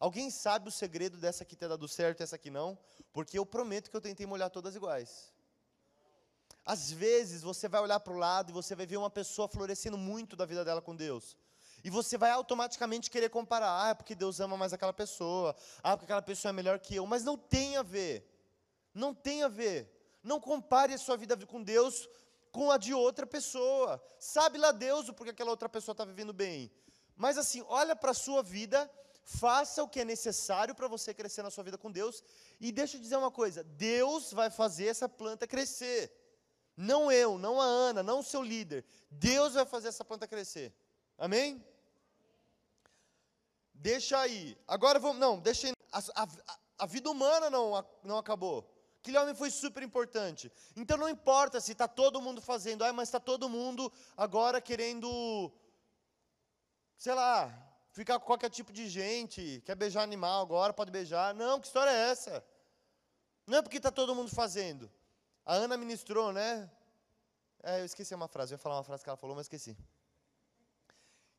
Alguém 0.01 0.31
sabe 0.31 0.69
o 0.69 0.73
segredo 0.73 1.19
dessa 1.19 1.45
aqui 1.45 1.55
ter 1.55 1.69
dado 1.69 1.87
certo 1.87 2.21
e 2.21 2.23
essa 2.23 2.37
aqui 2.37 2.51
não? 2.51 2.79
Porque 3.13 3.39
eu 3.39 3.47
prometo 3.47 3.91
que 3.91 3.97
eu 3.97 4.01
tentei 4.01 4.27
molhar 4.27 4.51
todas 4.51 4.75
iguais. 4.75 5.33
Às 6.65 6.91
vezes 6.91 7.43
você 7.43 7.69
vai 7.69 7.81
olhar 7.81 8.01
para 8.01 8.13
o 8.13 8.17
lado 8.17 8.51
e 8.51 8.53
você 8.53 8.75
vai 8.75 8.87
ver 8.87 8.97
uma 8.97 9.11
pessoa 9.11 9.47
florescendo 9.47 9.99
muito 9.99 10.35
da 10.35 10.47
vida 10.47 10.65
dela 10.65 10.81
com 10.81 10.97
Deus. 10.97 11.37
E 11.85 11.91
você 11.91 12.17
vai 12.17 12.31
automaticamente 12.31 13.11
querer 13.11 13.29
comparar. 13.29 13.85
Ah, 13.85 13.89
é 13.91 13.95
porque 13.95 14.15
Deus 14.15 14.41
ama 14.41 14.57
mais 14.57 14.73
aquela 14.73 14.93
pessoa. 14.93 15.55
Ah, 15.83 15.95
porque 15.95 16.07
aquela 16.07 16.23
pessoa 16.23 16.49
é 16.49 16.53
melhor 16.53 16.79
que 16.79 16.97
eu. 16.97 17.07
Mas 17.07 17.23
não 17.23 17.37
tem 17.37 17.77
a 17.77 17.83
ver. 17.83 18.27
Não 18.95 19.15
tem 19.15 19.43
a 19.43 19.49
ver. 19.49 19.93
Não 20.23 20.41
compare 20.41 20.95
a 20.95 20.99
sua 20.99 21.19
vida 21.19 21.37
com 21.47 21.63
Deus 21.63 22.09
com 22.51 22.71
a 22.71 22.79
de 22.79 22.95
outra 22.95 23.27
pessoa. 23.27 24.03
Sabe 24.19 24.57
lá 24.57 24.73
Deus 24.73 25.09
o 25.09 25.13
porquê 25.13 25.33
aquela 25.33 25.51
outra 25.51 25.69
pessoa 25.69 25.93
está 25.93 26.05
vivendo 26.07 26.33
bem. 26.33 26.73
Mas 27.15 27.37
assim, 27.37 27.63
olha 27.69 27.95
para 27.95 28.13
a 28.13 28.15
sua 28.15 28.43
vida, 28.43 28.91
faça 29.23 29.83
o 29.83 29.89
que 29.89 30.01
é 30.01 30.05
necessário 30.05 30.75
para 30.75 30.89
você 30.89 31.13
crescer 31.13 31.43
na 31.43 31.51
sua 31.51 31.65
vida 31.65 31.77
com 31.77 31.91
Deus. 31.91 32.23
E 32.61 32.73
deixa 32.73 32.97
eu 32.97 33.01
dizer 33.01 33.17
uma 33.17 33.31
coisa: 33.31 33.63
Deus 33.63 34.33
vai 34.33 34.49
fazer 34.51 34.87
essa 34.87 35.09
planta 35.09 35.47
crescer. 35.47 36.11
Não 36.77 37.13
eu, 37.13 37.37
não 37.37 37.61
a 37.61 37.65
Ana, 37.65 38.03
não 38.03 38.21
o 38.21 38.25
seu 38.25 38.43
líder. 38.43 38.85
Deus 39.11 39.53
vai 39.53 39.67
fazer 39.67 39.89
essa 39.89 40.05
planta 40.05 40.27
crescer. 40.27 40.73
Amém? 41.19 41.63
Deixa 43.75 44.19
aí. 44.19 44.57
Agora 44.67 44.99
vamos. 44.99 45.19
Não, 45.19 45.39
deixa 45.39 45.67
aí. 45.67 45.75
A, 45.93 46.23
a, 46.23 46.29
a 46.79 46.87
vida 46.87 47.11
humana 47.11 47.51
não, 47.51 47.85
não 48.03 48.19
acabou. 48.19 48.71
Aquele 49.01 49.19
homem 49.19 49.35
foi 49.35 49.51
super 49.51 49.83
importante. 49.83 50.51
Então 50.75 50.97
não 50.97 51.09
importa 51.09 51.61
se 51.61 51.73
está 51.73 51.87
todo 51.87 52.23
mundo 52.23 52.41
fazendo, 52.41 52.83
ah, 52.85 52.93
mas 52.93 53.09
está 53.09 53.21
todo 53.21 53.51
mundo 53.51 53.93
agora 54.17 54.63
querendo, 54.63 55.53
sei 56.97 57.13
lá, 57.13 57.53
ficar 57.93 58.19
com 58.19 58.25
qualquer 58.25 58.49
tipo 58.49 58.73
de 58.73 58.89
gente, 58.89 59.63
quer 59.67 59.75
beijar 59.75 60.03
animal 60.03 60.41
agora, 60.41 60.73
pode 60.73 60.91
beijar. 60.91 61.35
Não, 61.35 61.61
que 61.61 61.67
história 61.67 61.91
é 61.91 62.11
essa? 62.11 62.43
Não 63.47 63.59
é 63.59 63.63
porque 63.63 63.77
está 63.77 63.91
todo 63.91 64.15
mundo 64.15 64.31
fazendo. 64.31 64.91
A 65.45 65.53
Ana 65.53 65.77
ministrou, 65.77 66.33
né? 66.33 66.71
É, 67.63 67.81
eu 67.81 67.85
esqueci 67.85 68.15
uma 68.15 68.27
frase, 68.27 68.53
eu 68.53 68.57
ia 68.57 68.59
falar 68.59 68.77
uma 68.77 68.85
frase 68.85 69.03
que 69.05 69.11
ela 69.11 69.19
falou, 69.19 69.37
mas 69.37 69.45
esqueci. 69.45 69.77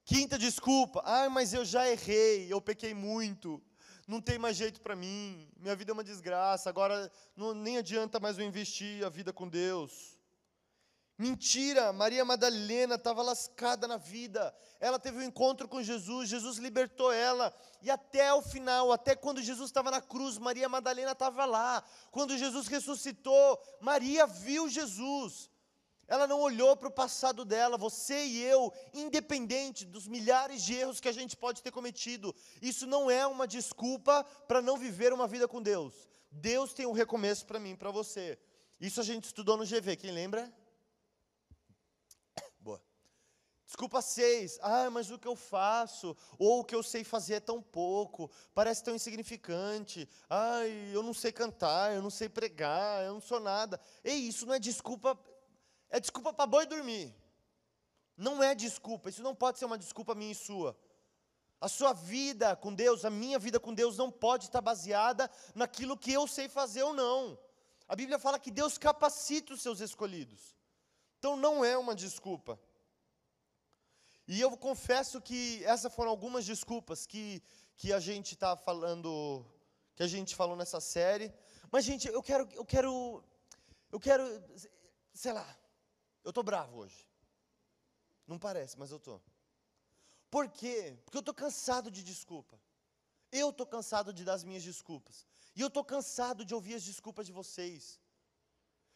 Quinta 0.06 0.38
desculpa. 0.38 1.02
Ah, 1.04 1.30
mas 1.30 1.52
eu 1.52 1.66
já 1.66 1.90
errei, 1.90 2.48
eu 2.54 2.62
pequei 2.62 2.94
muito. 2.94 3.62
Não 4.08 4.22
tem 4.22 4.38
mais 4.38 4.56
jeito 4.56 4.80
para 4.80 4.96
mim. 4.96 5.50
Minha 5.58 5.76
vida 5.76 5.92
é 5.92 5.94
uma 5.94 6.04
desgraça. 6.04 6.70
Agora 6.70 7.12
não, 7.36 7.56
nem 7.56 7.78
adianta 7.78 8.20
mais 8.20 8.38
eu 8.38 8.46
investir 8.46 9.04
a 9.04 9.10
vida 9.10 9.34
com 9.34 9.48
Deus. 9.50 10.16
Mentira, 11.18 11.92
Maria 11.94 12.24
Madalena 12.24 12.96
estava 12.96 13.24
lascada 13.24 13.88
na 13.88 13.98
vida. 13.98 14.54
Ela 14.80 15.00
teve 15.00 15.18
um 15.18 15.24
encontro 15.24 15.68
com 15.68 15.82
Jesus, 15.82 16.30
Jesus 16.30 16.58
libertou 16.58 17.12
ela. 17.12 17.52
E 17.82 17.90
até 17.90 18.32
o 18.34 18.42
final, 18.42 18.92
até 18.92 19.16
quando 19.16 19.42
Jesus 19.42 19.70
estava 19.70 19.90
na 19.90 20.02
cruz, 20.02 20.38
Maria 20.38 20.70
Madalena 20.70 21.14
estava 21.14 21.46
lá. 21.46 21.84
Quando 22.12 22.38
Jesus 22.38 22.68
ressuscitou, 22.68 23.60
Maria 23.82 24.28
viu 24.28 24.70
Jesus. 24.70 25.50
Ela 26.08 26.28
não 26.28 26.40
olhou 26.40 26.78
para 26.78 26.88
o 26.88 26.92
passado 26.92 27.44
dela, 27.44 27.78
você 27.78 28.26
e 28.26 28.44
eu, 28.44 28.72
independente 28.94 29.86
dos 29.86 30.08
milhares 30.08 30.64
de 30.64 30.76
erros 30.76 31.00
que 31.00 31.10
a 31.10 31.12
gente 31.12 31.36
pode 31.36 31.64
ter 31.64 31.72
cometido, 31.72 32.34
isso 32.62 32.86
não 32.86 33.10
é 33.10 33.26
uma 33.26 33.48
desculpa 33.48 34.24
para 34.48 34.62
não 34.62 34.78
viver 34.78 35.12
uma 35.12 35.28
vida 35.28 35.48
com 35.48 35.62
Deus. 35.62 36.08
Deus 36.32 36.74
tem 36.74 36.86
um 36.86 36.92
recomeço 36.92 37.46
para 37.46 37.60
mim 37.60 37.76
para 37.76 37.92
você. 37.92 38.38
Isso 38.80 39.00
a 39.00 39.04
gente 39.04 39.26
estudou 39.26 39.58
no 39.58 39.66
GV, 39.66 39.96
quem 39.96 40.12
lembra? 40.12 40.54
Boa. 42.60 42.82
Desculpa 43.66 44.02
seis. 44.02 44.60
Ah, 44.62 44.90
mas 44.92 45.10
o 45.10 45.18
que 45.18 45.28
eu 45.28 45.36
faço, 45.36 46.16
ou 46.38 46.60
o 46.60 46.64
que 46.64 46.76
eu 46.76 46.84
sei 46.84 47.04
fazer 47.04 47.36
é 47.36 47.40
tão 47.40 47.62
pouco, 47.62 48.30
parece 48.54 48.84
tão 48.84 48.94
insignificante. 48.94 50.08
Ai, 50.30 50.92
eu 50.94 51.02
não 51.02 51.14
sei 51.14 51.32
cantar, 51.32 51.96
eu 51.96 52.02
não 52.02 52.12
sei 52.12 52.30
pregar, 52.30 53.04
eu 53.04 53.14
não 53.14 53.22
sou 53.22 53.40
nada. 53.40 53.80
Ei, 54.04 54.18
isso 54.18 54.46
não 54.46 54.54
é 54.54 54.60
desculpa 54.60 55.18
é 55.96 56.00
desculpa 56.00 56.34
para 56.34 56.46
boi 56.46 56.66
dormir. 56.66 57.16
Não 58.18 58.44
é 58.44 58.54
desculpa, 58.54 59.10
isso 59.10 59.24
não 59.24 59.34
pode 59.34 59.58
ser 59.60 59.66
uma 59.66 59.78
desculpa 59.78 60.14
minha 60.14 60.34
e 60.34 60.36
sua. 60.36 60.78
A 61.60 61.70
sua 61.70 61.94
vida 61.94 62.54
com 62.56 62.74
Deus, 62.74 63.06
a 63.06 63.10
minha 63.10 63.40
vida 63.40 63.60
com 63.60 63.74
Deus 63.74 63.98
não 63.98 64.12
pode 64.12 64.46
estar 64.46 64.62
baseada 64.62 65.32
naquilo 65.54 65.98
que 65.98 66.12
eu 66.12 66.28
sei 66.28 66.50
fazer 66.50 66.84
ou 66.84 66.94
não. 66.94 67.40
A 67.88 67.96
Bíblia 67.96 68.20
fala 68.20 68.38
que 68.38 68.52
Deus 68.52 68.78
capacita 68.78 69.54
os 69.54 69.62
seus 69.62 69.80
escolhidos. 69.80 70.56
Então 71.18 71.38
não 71.38 71.64
é 71.64 71.78
uma 71.78 71.96
desculpa. 71.96 72.60
E 74.28 74.42
eu 74.42 74.58
confesso 74.58 75.22
que 75.22 75.64
essas 75.64 75.94
foram 75.94 76.12
algumas 76.12 76.46
desculpas 76.46 77.06
que, 77.06 77.42
que 77.78 77.94
a 77.94 78.00
gente 78.00 78.34
está 78.34 78.58
falando, 78.58 79.46
que 79.96 80.04
a 80.04 80.08
gente 80.08 80.36
falou 80.36 80.58
nessa 80.58 80.82
série. 80.82 81.34
Mas, 81.72 81.86
gente, 81.86 82.08
eu 82.08 82.22
quero, 82.22 82.48
eu 82.54 82.66
quero, 82.66 83.24
eu 83.92 84.00
quero, 84.00 84.24
sei 85.14 85.32
lá, 85.32 85.48
eu 86.26 86.32
estou 86.32 86.44
bravo 86.44 86.80
hoje. 86.80 87.08
Não 88.28 88.38
parece, 88.38 88.78
mas 88.78 88.92
eu 88.92 88.98
estou. 88.98 89.22
Por 90.30 90.50
quê? 90.50 90.98
Porque 91.06 91.18
eu 91.18 91.26
estou 91.26 91.34
cansado 91.34 91.92
de 91.92 92.04
desculpa. 92.04 92.60
Eu 93.32 93.52
estou 93.52 93.66
cansado 93.66 94.12
de 94.12 94.26
dar 94.26 94.34
as 94.34 94.44
minhas 94.44 94.64
desculpas. 94.64 95.26
E 95.56 95.62
eu 95.62 95.68
estou 95.68 95.84
cansado 95.84 96.44
de 96.44 96.54
ouvir 96.54 96.76
as 96.76 96.84
desculpas 96.84 97.28
de 97.28 97.32
vocês. 97.32 98.00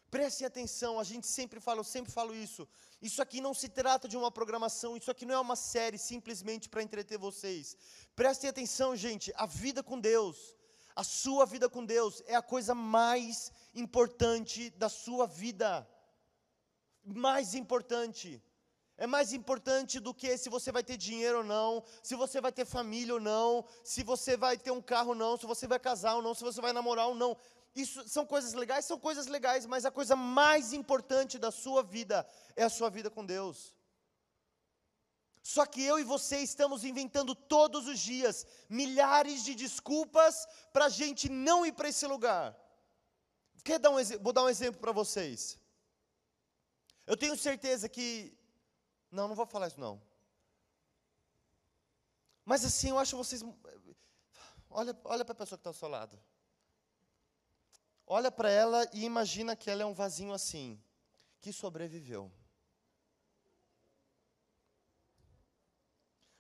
Prestem 0.10 0.48
atenção, 0.48 1.00
a 1.00 1.04
gente 1.04 1.28
sempre 1.28 1.60
fala, 1.60 1.80
eu 1.82 1.84
sempre 1.84 2.12
falo 2.12 2.34
isso. 2.36 2.68
Isso 3.00 3.22
aqui 3.22 3.40
não 3.40 3.54
se 3.54 3.70
trata 3.70 4.08
de 4.08 4.18
uma 4.18 4.32
programação, 4.32 4.98
isso 4.98 5.12
aqui 5.12 5.24
não 5.24 5.36
é 5.36 5.40
uma 5.40 5.56
série 5.56 6.00
simplesmente 6.00 6.68
para 6.68 6.82
entreter 6.82 7.20
vocês. 7.20 7.78
Prestem 8.16 8.50
atenção, 8.50 8.96
gente, 8.96 9.32
a 9.36 9.46
vida 9.46 9.84
com 9.84 10.00
Deus, 10.00 10.56
a 10.96 11.04
sua 11.04 11.46
vida 11.46 11.70
com 11.70 11.86
Deus 11.86 12.24
é 12.26 12.36
a 12.36 12.42
coisa 12.42 12.74
mais 12.74 13.52
importante 13.76 14.72
da 14.72 14.90
sua 14.90 15.28
vida 15.28 15.88
mais 17.16 17.54
importante. 17.54 18.42
É 18.98 19.08
mais 19.08 19.32
importante 19.32 19.98
do 20.00 20.14
que 20.14 20.38
se 20.38 20.50
você 20.50 20.74
vai 20.74 20.84
ter 20.84 20.98
dinheiro 20.98 21.38
ou 21.38 21.44
não, 21.44 21.84
se 22.04 22.16
você 22.16 22.42
vai 22.42 22.52
ter 22.52 22.66
família 22.66 23.14
ou 23.14 23.20
não, 23.20 23.66
se 23.82 24.04
você 24.04 24.36
vai 24.36 24.58
ter 24.58 24.72
um 24.72 24.82
carro 24.82 25.10
ou 25.10 25.16
não, 25.16 25.38
se 25.38 25.46
você 25.46 25.66
vai 25.66 25.80
casar 25.80 26.16
ou 26.16 26.22
não, 26.22 26.34
se 26.34 26.44
você 26.44 26.60
vai 26.60 26.74
namorar 26.74 27.08
ou 27.08 27.16
não. 27.16 27.38
Isso 27.74 28.06
são 28.10 28.26
coisas 28.26 28.54
legais, 28.54 28.84
são 28.84 29.00
coisas 29.00 29.28
legais, 29.28 29.66
mas 29.66 29.86
a 29.86 29.92
coisa 29.92 30.16
mais 30.18 30.74
importante 30.74 31.40
da 31.40 31.50
sua 31.50 31.82
vida 31.82 32.28
é 32.58 32.64
a 32.64 32.70
sua 32.70 32.90
vida 32.90 33.10
com 33.10 33.26
Deus. 33.26 33.74
Só 35.42 35.66
que 35.66 35.82
eu 35.82 35.98
e 35.98 36.04
você 36.04 36.40
estamos 36.40 36.84
inventando 36.84 37.34
todos 37.34 37.88
os 37.88 38.00
dias 38.00 38.46
milhares 38.68 39.44
de 39.44 39.56
desculpas 39.56 40.46
para 40.74 40.86
a 40.86 40.90
gente 40.90 41.30
não 41.30 41.66
ir 41.66 41.72
para 41.72 41.88
esse 41.88 42.06
lugar. 42.06 42.56
Quer 43.64 43.80
dar 43.80 43.92
um, 43.92 44.04
vou 44.22 44.34
dar 44.34 44.44
um 44.44 44.50
exemplo 44.50 44.82
para 44.82 44.92
vocês. 44.92 45.58
Eu 47.10 47.18
tenho 47.18 47.36
certeza 47.36 47.90
que. 47.90 48.32
Não, 49.10 49.28
não 49.28 49.36
vou 49.36 49.48
falar 49.48 49.68
isso 49.68 49.80
não. 49.80 50.00
Mas 52.46 52.64
assim, 52.64 52.90
eu 52.90 53.00
acho 53.00 53.18
vocês. 53.18 53.44
Olha, 54.70 54.96
olha 55.04 55.26
para 55.26 55.34
a 55.34 55.36
pessoa 55.36 55.58
que 55.58 55.62
está 55.62 55.72
ao 55.72 55.74
seu 55.74 55.88
lado. 55.88 56.22
Olha 58.06 58.32
para 58.32 58.52
ela 58.52 58.88
e 58.94 59.06
imagina 59.06 59.56
que 59.56 59.72
ela 59.72 59.82
é 59.82 59.86
um 59.88 59.94
vasinho 59.94 60.34
assim, 60.34 60.80
que 61.42 61.52
sobreviveu. 61.52 62.32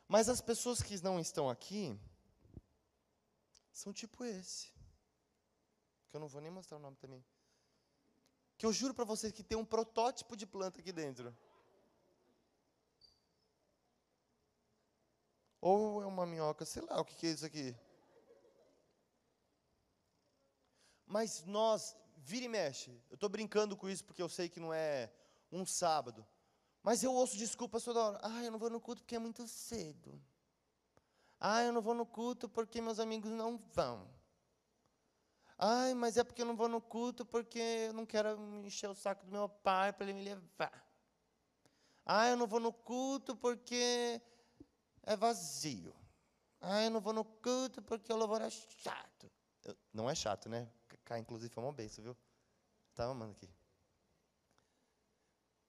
Mas 0.07 0.29
as 0.29 0.39
pessoas 0.39 0.83
que 0.83 1.01
não 1.01 1.19
estão 1.19 1.49
aqui 1.49 1.99
são 3.71 3.91
tipo 3.91 4.23
esse. 4.23 4.67
Que 6.11 6.15
eu 6.17 6.19
não 6.19 6.27
vou 6.27 6.41
nem 6.41 6.51
mostrar 6.51 6.77
o 6.77 6.79
nome 6.79 6.97
também 6.97 7.25
que 8.59 8.65
eu 8.65 8.73
juro 8.73 8.93
para 8.93 9.05
vocês 9.05 9.31
que 9.31 9.41
tem 9.41 9.57
um 9.57 9.63
protótipo 9.63 10.35
de 10.35 10.45
planta 10.45 10.81
aqui 10.81 10.91
dentro. 10.91 11.33
Ou 15.61 16.03
é 16.03 16.05
uma 16.05 16.25
minhoca, 16.25 16.65
sei 16.65 16.81
lá 16.81 16.99
o 16.99 17.05
que, 17.05 17.25
é 17.25 17.29
isso 17.29 17.45
aqui. 17.45 17.73
Mas 21.05 21.45
nós, 21.45 21.95
vira 22.17 22.43
e 22.43 22.49
mexe, 22.49 22.91
eu 23.09 23.15
estou 23.15 23.29
brincando 23.29 23.77
com 23.77 23.87
isso 23.87 24.03
porque 24.03 24.21
eu 24.21 24.27
sei 24.27 24.49
que 24.49 24.59
não 24.59 24.73
é 24.73 25.09
um 25.49 25.65
sábado. 25.65 26.27
Mas 26.83 27.01
eu 27.01 27.13
ouço 27.13 27.37
desculpas 27.37 27.85
toda 27.85 28.03
hora. 28.03 28.19
Ah, 28.21 28.43
eu 28.43 28.51
não 28.51 28.59
vou 28.59 28.69
no 28.69 28.81
culto 28.81 29.01
porque 29.03 29.15
é 29.15 29.19
muito 29.19 29.47
cedo. 29.47 30.21
Ah, 31.39 31.63
eu 31.63 31.71
não 31.71 31.81
vou 31.81 31.93
no 31.93 32.05
culto 32.05 32.49
porque 32.49 32.81
meus 32.81 32.99
amigos 32.99 33.31
não 33.31 33.57
vão. 33.73 34.18
Ai, 35.61 35.93
mas 35.93 36.15
é 36.15 36.23
porque 36.23 36.41
eu 36.41 36.45
não 36.45 36.55
vou 36.55 36.69
no 36.69 36.79
culto 36.79 37.25
porque 37.25 37.59
eu 37.59 37.93
não 37.93 38.05
quero 38.05 38.39
encher 38.65 38.89
o 38.89 38.95
saco 38.95 39.25
do 39.25 39.31
meu 39.31 39.49
pai 39.49 39.91
para 39.91 40.05
ele 40.05 40.13
me 40.13 40.23
levar. 40.23 40.89
Ah, 42.05 42.29
eu 42.29 42.37
não 42.37 42.47
vou 42.47 42.61
no 42.61 42.71
culto 42.71 43.35
porque 43.35 44.21
é 45.03 45.17
vazio. 45.17 45.93
Ah, 46.61 46.81
eu 46.81 46.89
não 46.89 47.01
vou 47.01 47.11
no 47.11 47.25
culto 47.25 47.81
porque 47.81 48.11
o 48.11 48.15
louvor 48.15 48.41
é 48.41 48.49
chato. 48.49 49.29
Eu, 49.65 49.75
não 49.93 50.09
é 50.09 50.15
chato, 50.15 50.47
né? 50.47 50.65
Cá, 51.03 51.19
inclusive, 51.19 51.53
foi 51.53 51.61
uma 51.61 51.73
benção, 51.73 52.05
viu? 52.05 52.17
Estava 52.91 53.11
amando 53.11 53.33
aqui. 53.33 53.49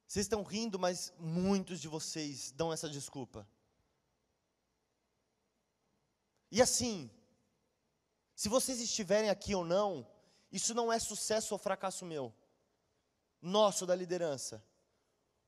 Vocês 0.06 0.26
estão 0.26 0.44
rindo, 0.44 0.78
mas 0.78 1.12
muitos 1.18 1.80
de 1.80 1.88
vocês 1.88 2.52
dão 2.52 2.72
essa 2.72 2.88
desculpa. 2.88 3.44
E 6.50 6.62
assim, 6.62 7.10
se 8.40 8.48
vocês 8.48 8.80
estiverem 8.80 9.28
aqui 9.28 9.54
ou 9.54 9.66
não, 9.66 10.06
isso 10.50 10.72
não 10.72 10.90
é 10.90 10.98
sucesso 10.98 11.52
ou 11.52 11.58
fracasso 11.58 12.06
meu, 12.06 12.34
nosso 13.38 13.84
da 13.84 13.94
liderança. 13.94 14.64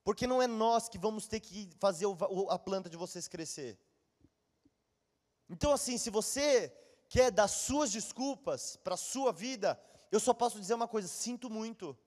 Porque 0.04 0.26
não 0.26 0.42
é 0.42 0.46
nós 0.46 0.90
que 0.90 0.98
vamos 0.98 1.26
ter 1.26 1.40
que 1.40 1.70
fazer 1.80 2.04
a 2.50 2.58
planta 2.58 2.90
de 2.90 2.98
vocês 2.98 3.26
crescer. 3.26 3.80
Então, 5.48 5.72
assim, 5.72 5.96
se 5.96 6.10
você 6.10 6.68
quer 7.08 7.30
dar 7.30 7.48
suas 7.48 7.90
desculpas 7.90 8.76
para 8.76 8.92
a 8.92 8.98
sua 8.98 9.32
vida, 9.32 9.82
eu 10.10 10.20
só 10.20 10.34
posso 10.34 10.60
dizer 10.60 10.74
uma 10.74 10.86
coisa: 10.86 11.08
sinto 11.08 11.48
muito. 11.48 11.98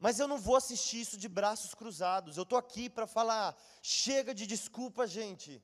Mas 0.00 0.18
eu 0.18 0.26
não 0.26 0.36
vou 0.36 0.56
assistir 0.56 1.00
isso 1.00 1.16
de 1.16 1.28
braços 1.28 1.74
cruzados. 1.74 2.36
Eu 2.36 2.42
estou 2.42 2.58
aqui 2.58 2.90
para 2.90 3.06
falar: 3.06 3.56
chega 3.80 4.34
de 4.34 4.48
desculpa, 4.48 5.06
gente. 5.06 5.62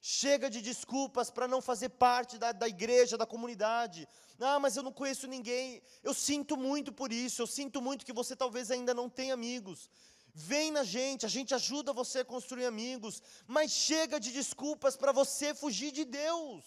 Chega 0.00 0.48
de 0.48 0.62
desculpas 0.62 1.30
para 1.30 1.46
não 1.46 1.60
fazer 1.60 1.90
parte 1.90 2.38
da, 2.38 2.52
da 2.52 2.66
igreja, 2.66 3.18
da 3.18 3.26
comunidade. 3.26 4.08
Ah, 4.40 4.58
mas 4.58 4.76
eu 4.76 4.82
não 4.82 4.92
conheço 4.92 5.26
ninguém. 5.26 5.82
Eu 6.02 6.14
sinto 6.14 6.56
muito 6.56 6.90
por 6.90 7.12
isso. 7.12 7.42
Eu 7.42 7.46
sinto 7.46 7.82
muito 7.82 8.06
que 8.06 8.12
você 8.12 8.34
talvez 8.34 8.70
ainda 8.70 8.94
não 8.94 9.10
tenha 9.10 9.34
amigos. 9.34 9.90
Vem 10.34 10.70
na 10.70 10.84
gente, 10.84 11.26
a 11.26 11.28
gente 11.28 11.54
ajuda 11.54 11.92
você 11.92 12.20
a 12.20 12.24
construir 12.24 12.64
amigos, 12.64 13.22
mas 13.46 13.72
chega 13.72 14.18
de 14.18 14.32
desculpas 14.32 14.96
para 14.96 15.12
você 15.12 15.54
fugir 15.54 15.90
de 15.90 16.04
Deus. 16.04 16.64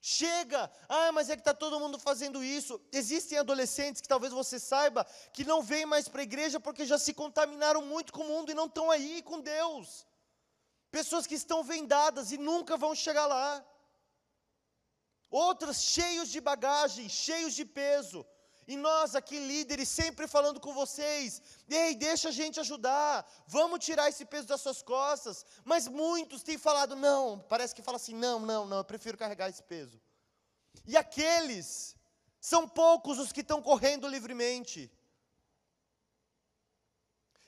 Chega, 0.00 0.70
ah, 0.86 1.12
mas 1.12 1.30
é 1.30 1.36
que 1.36 1.40
está 1.40 1.54
todo 1.54 1.80
mundo 1.80 1.98
fazendo 1.98 2.44
isso. 2.44 2.78
Existem 2.92 3.38
adolescentes 3.38 4.02
que 4.02 4.08
talvez 4.08 4.34
você 4.34 4.60
saiba 4.60 5.06
que 5.32 5.44
não 5.44 5.62
vêm 5.62 5.86
mais 5.86 6.08
para 6.08 6.20
a 6.20 6.24
igreja 6.24 6.60
porque 6.60 6.84
já 6.84 6.98
se 6.98 7.14
contaminaram 7.14 7.80
muito 7.80 8.12
com 8.12 8.22
o 8.22 8.28
mundo 8.28 8.50
e 8.50 8.54
não 8.54 8.66
estão 8.66 8.90
aí 8.90 9.22
com 9.22 9.40
Deus. 9.40 10.04
Pessoas 10.98 11.26
que 11.26 11.38
estão 11.42 11.60
vendadas 11.64 12.30
e 12.30 12.38
nunca 12.48 12.76
vão 12.76 12.94
chegar 13.04 13.26
lá. 13.26 13.48
Outras 15.28 15.78
cheios 15.94 16.28
de 16.34 16.40
bagagem, 16.40 17.08
cheios 17.08 17.52
de 17.58 17.64
peso, 17.64 18.20
e 18.72 18.76
nós 18.76 19.16
aqui, 19.16 19.38
líderes, 19.38 19.88
sempre 19.88 20.26
falando 20.34 20.60
com 20.60 20.72
vocês: 20.72 21.42
ei, 21.68 21.96
deixa 21.96 22.28
a 22.28 22.36
gente 22.40 22.60
ajudar, 22.60 23.28
vamos 23.46 23.84
tirar 23.84 24.08
esse 24.08 24.24
peso 24.24 24.46
das 24.46 24.60
suas 24.60 24.82
costas. 24.82 25.44
Mas 25.64 25.88
muitos 25.88 26.44
têm 26.44 26.56
falado: 26.56 26.94
não, 26.94 27.40
parece 27.52 27.74
que 27.74 27.82
fala 27.82 27.96
assim: 27.96 28.14
não, 28.14 28.38
não, 28.38 28.64
não, 28.64 28.78
eu 28.78 28.84
prefiro 28.92 29.18
carregar 29.18 29.48
esse 29.50 29.64
peso. 29.64 30.00
E 30.86 30.96
aqueles, 30.96 31.96
são 32.40 32.68
poucos 32.68 33.18
os 33.18 33.32
que 33.32 33.40
estão 33.40 33.60
correndo 33.60 34.06
livremente. 34.06 34.80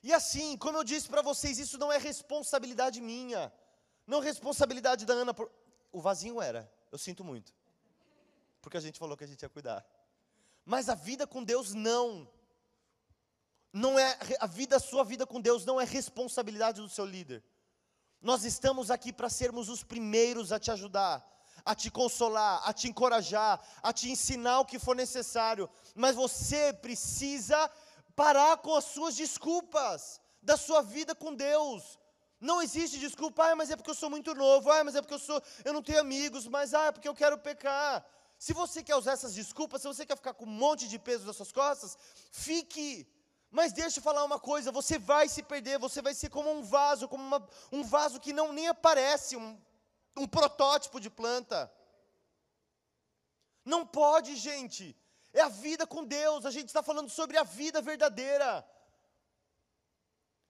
E 0.06 0.12
assim, 0.12 0.56
como 0.56 0.78
eu 0.78 0.84
disse 0.84 1.08
para 1.08 1.20
vocês, 1.20 1.58
isso 1.58 1.76
não 1.78 1.90
é 1.92 1.98
responsabilidade 1.98 3.00
minha, 3.00 3.52
não 4.06 4.22
é 4.22 4.25
responsabilidade 4.25 5.04
da 5.04 5.12
Ana. 5.12 5.34
Por... 5.34 5.50
O 5.90 6.00
vasinho 6.00 6.40
era, 6.40 6.72
eu 6.92 6.98
sinto 7.06 7.25
muito, 7.25 7.52
porque 8.62 8.76
a 8.76 8.80
gente 8.80 9.00
falou 9.00 9.16
que 9.16 9.25
a 9.25 9.26
gente 9.26 9.42
ia 9.42 9.48
cuidar. 9.48 9.84
Mas 10.64 10.88
a 10.88 10.94
vida 10.94 11.26
com 11.26 11.42
Deus 11.42 11.75
não. 11.75 12.30
Não 13.72 13.98
é 13.98 14.16
a 14.38 14.46
vida, 14.46 14.76
a 14.76 14.78
sua 14.78 15.02
vida 15.02 15.26
com 15.26 15.40
Deus 15.40 15.64
não 15.64 15.80
é 15.80 15.84
responsabilidade 15.84 16.80
do 16.80 16.88
seu 16.88 17.04
líder. 17.04 17.42
Nós 18.22 18.44
estamos 18.44 18.92
aqui 18.92 19.12
para 19.12 19.28
sermos 19.28 19.68
os 19.68 19.82
primeiros 19.82 20.52
a 20.52 20.60
te 20.60 20.70
ajudar, 20.70 21.28
a 21.64 21.75
te 21.75 21.90
consolar, 21.90 22.62
a 22.64 22.72
te 22.72 22.86
encorajar, 22.86 23.60
a 23.82 23.92
te 23.92 24.08
ensinar 24.08 24.60
o 24.60 24.64
que 24.64 24.78
for 24.78 24.94
necessário, 24.94 25.68
mas 25.96 26.14
você 26.14 26.72
precisa 26.72 27.68
parar 28.16 28.57
com 28.57 28.74
as 28.74 28.87
suas 28.87 29.14
desculpas 29.14 30.20
da 30.42 30.57
sua 30.57 30.83
vida 30.83 31.14
com 31.14 31.35
Deus. 31.35 31.98
Não 32.40 32.61
existe 32.62 32.98
desculpa, 32.98 33.50
ah, 33.50 33.57
mas 33.57 33.70
é 33.70 33.76
porque 33.76 33.90
eu 33.90 33.94
sou 33.94 34.11
muito 34.11 34.35
novo, 34.35 34.70
ah, 34.70 34.83
mas 34.83 34.96
é 34.96 35.02
porque 35.02 35.14
eu 35.14 35.18
sou, 35.18 35.42
eu 35.64 35.72
não 35.72 35.83
tenho 35.83 36.00
amigos, 36.00 36.46
mas 36.48 36.74
ah, 36.74 36.87
é 36.87 36.92
porque 36.92 37.09
eu 37.09 37.14
quero 37.14 37.38
pecar. 37.38 38.05
Se 38.38 38.52
você 38.52 38.83
quer 38.83 38.96
usar 38.96 39.12
essas 39.12 39.35
desculpas, 39.35 39.81
se 39.81 39.88
você 39.88 40.05
quer 40.05 40.16
ficar 40.16 40.35
com 40.35 40.44
um 40.44 40.59
monte 40.64 40.88
de 40.88 40.98
peso 40.98 41.26
nas 41.26 41.37
suas 41.37 41.52
costas, 41.52 41.96
fique. 42.31 43.07
Mas 43.50 43.72
deixa 43.72 43.98
eu 43.98 44.02
falar 44.02 44.24
uma 44.24 44.38
coisa: 44.38 44.70
você 44.70 44.98
vai 44.98 45.29
se 45.29 45.42
perder, 45.42 45.79
você 45.79 46.02
vai 46.02 46.14
ser 46.14 46.29
como 46.29 46.50
um 46.50 46.62
vaso, 46.62 47.09
como 47.09 47.24
uma, 47.24 47.48
um 47.72 47.83
vaso 47.83 48.20
que 48.20 48.33
não 48.33 48.52
nem 48.52 48.68
aparece, 48.68 49.37
um, 49.37 49.59
um 50.16 50.26
protótipo 50.26 51.00
de 51.00 51.09
planta. 51.09 51.72
Não 53.64 53.87
pode, 53.87 54.37
gente. 54.37 54.94
É 55.37 55.42
a 55.42 55.49
vida 55.51 55.87
com 55.87 56.03
Deus. 56.03 56.46
A 56.46 56.51
gente 56.51 56.68
está 56.68 56.83
falando 56.83 57.11
sobre 57.11 57.37
a 57.37 57.42
vida 57.42 57.83
verdadeira. 57.83 58.66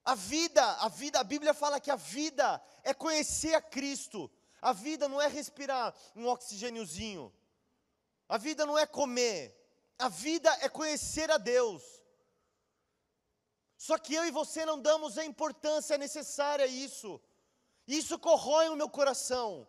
A 0.05 0.15
vida, 0.15 0.63
a 0.77 0.87
vida, 0.87 1.19
a 1.19 1.23
Bíblia 1.25 1.53
fala 1.53 1.81
que 1.81 1.91
a 1.91 1.97
vida 1.97 2.63
é 2.85 2.93
conhecer 2.93 3.53
a 3.53 3.61
Cristo. 3.61 4.31
A 4.61 4.71
vida 4.71 5.09
não 5.09 5.21
é 5.21 5.27
respirar 5.27 5.93
um 6.15 6.25
oxigêniozinho. 6.27 7.33
A 8.29 8.37
vida 8.37 8.65
não 8.65 8.77
é 8.77 8.85
comer, 8.85 9.53
a 9.99 10.07
vida 10.07 10.49
é 10.61 10.69
conhecer 10.69 11.29
a 11.31 11.37
Deus. 11.37 11.83
Só 13.77 13.97
que 13.97 14.13
eu 14.13 14.25
e 14.25 14.31
você 14.31 14.65
não 14.65 14.79
damos 14.79 15.17
a 15.17 15.25
importância 15.25 15.97
necessária 15.97 16.63
a 16.63 16.67
isso. 16.67 17.21
Isso 17.85 18.17
corrói 18.17 18.69
o 18.69 18.75
meu 18.77 18.89
coração. 18.89 19.67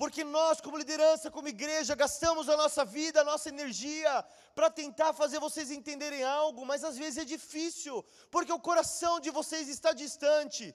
Porque 0.00 0.22
nós, 0.22 0.60
como 0.64 0.78
liderança, 0.82 1.28
como 1.36 1.48
igreja, 1.48 1.92
gastamos 2.02 2.48
a 2.48 2.56
nossa 2.56 2.84
vida, 2.84 3.20
a 3.20 3.24
nossa 3.24 3.48
energia 3.48 4.12
para 4.54 4.70
tentar 4.70 5.12
fazer 5.12 5.40
vocês 5.40 5.72
entenderem 5.72 6.22
algo, 6.22 6.64
mas 6.64 6.84
às 6.84 6.96
vezes 6.96 7.18
é 7.18 7.24
difícil, 7.24 8.04
porque 8.30 8.52
o 8.52 8.60
coração 8.60 9.18
de 9.18 9.30
vocês 9.38 9.68
está 9.68 9.92
distante. 9.92 10.72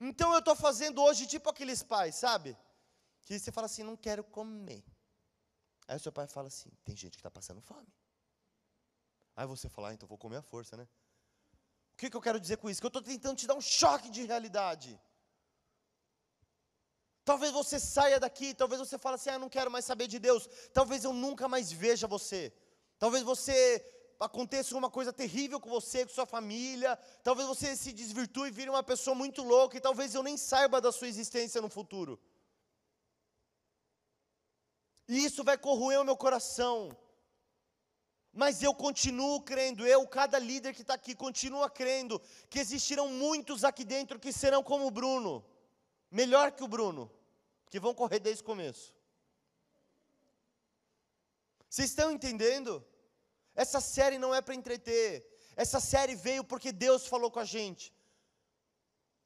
Então 0.00 0.32
eu 0.32 0.38
estou 0.38 0.56
fazendo 0.56 1.02
hoje 1.02 1.26
tipo 1.26 1.50
aqueles 1.50 1.82
pais, 1.82 2.14
sabe? 2.14 2.56
Que 3.24 3.38
você 3.38 3.52
fala 3.52 3.66
assim: 3.66 3.82
não 3.82 3.94
quero 3.94 4.24
comer. 4.24 4.82
Aí 5.86 5.96
o 5.96 6.00
seu 6.00 6.10
pai 6.10 6.26
fala 6.26 6.48
assim: 6.48 6.70
tem 6.82 6.96
gente 6.96 7.12
que 7.12 7.20
está 7.20 7.30
passando 7.30 7.60
fome. 7.60 7.92
Aí 9.36 9.46
você 9.46 9.68
fala: 9.68 9.90
ah, 9.90 9.94
então 9.94 10.08
vou 10.08 10.16
comer 10.16 10.38
a 10.38 10.42
força, 10.42 10.78
né? 10.78 10.88
O 11.92 11.96
que, 11.98 12.08
que 12.08 12.16
eu 12.16 12.22
quero 12.22 12.40
dizer 12.40 12.56
com 12.56 12.70
isso? 12.70 12.80
Que 12.80 12.86
eu 12.86 12.94
estou 12.94 13.02
tentando 13.02 13.36
te 13.36 13.46
dar 13.46 13.54
um 13.54 13.60
choque 13.60 14.08
de 14.08 14.24
realidade. 14.24 14.98
Talvez 17.24 17.52
você 17.52 17.78
saia 17.78 18.18
daqui, 18.18 18.52
talvez 18.52 18.80
você 18.80 18.98
fale 18.98 19.14
assim: 19.14 19.30
ah, 19.30 19.38
não 19.38 19.48
quero 19.48 19.70
mais 19.70 19.84
saber 19.84 20.08
de 20.08 20.18
Deus. 20.18 20.48
Talvez 20.72 21.04
eu 21.04 21.12
nunca 21.12 21.48
mais 21.48 21.70
veja 21.70 22.06
você. 22.06 22.52
Talvez 22.98 23.22
você 23.22 23.84
aconteça 24.18 24.76
uma 24.76 24.90
coisa 24.90 25.12
terrível 25.12 25.60
com 25.60 25.70
você, 25.70 26.04
com 26.04 26.12
sua 26.12 26.26
família. 26.26 26.98
Talvez 27.22 27.46
você 27.46 27.76
se 27.76 27.92
desvirtue 27.92 28.48
e 28.48 28.52
vire 28.52 28.70
uma 28.70 28.82
pessoa 28.82 29.14
muito 29.14 29.42
louca. 29.42 29.76
E 29.76 29.80
talvez 29.80 30.14
eu 30.14 30.22
nem 30.22 30.36
saiba 30.36 30.80
da 30.80 30.90
sua 30.90 31.08
existência 31.08 31.60
no 31.60 31.68
futuro. 31.68 32.18
E 35.08 35.24
isso 35.24 35.44
vai 35.44 35.58
corroer 35.58 36.00
o 36.00 36.04
meu 36.04 36.16
coração. 36.16 36.96
Mas 38.32 38.62
eu 38.62 38.74
continuo 38.74 39.42
crendo, 39.42 39.86
eu, 39.86 40.06
cada 40.08 40.38
líder 40.38 40.74
que 40.74 40.80
está 40.80 40.94
aqui, 40.94 41.14
continua 41.14 41.68
crendo 41.68 42.20
que 42.48 42.58
existirão 42.58 43.08
muitos 43.08 43.62
aqui 43.62 43.84
dentro 43.84 44.18
que 44.18 44.32
serão 44.32 44.62
como 44.62 44.86
o 44.86 44.90
Bruno, 44.90 45.44
melhor 46.20 46.52
que 46.52 46.62
o 46.62 46.68
Bruno, 46.68 47.10
que 47.70 47.80
vão 47.80 47.94
correr 47.94 48.20
desde 48.20 48.42
o 48.42 48.46
começo. 48.46 48.94
Vocês 51.68 51.88
estão 51.88 52.10
entendendo? 52.10 52.84
Essa 53.54 53.80
série 53.80 54.18
não 54.18 54.34
é 54.34 54.40
para 54.42 54.54
entreter, 54.54 55.26
essa 55.56 55.80
série 55.80 56.14
veio 56.14 56.44
porque 56.44 56.70
Deus 56.70 57.06
falou 57.06 57.30
com 57.30 57.40
a 57.40 57.44
gente. 57.44 57.92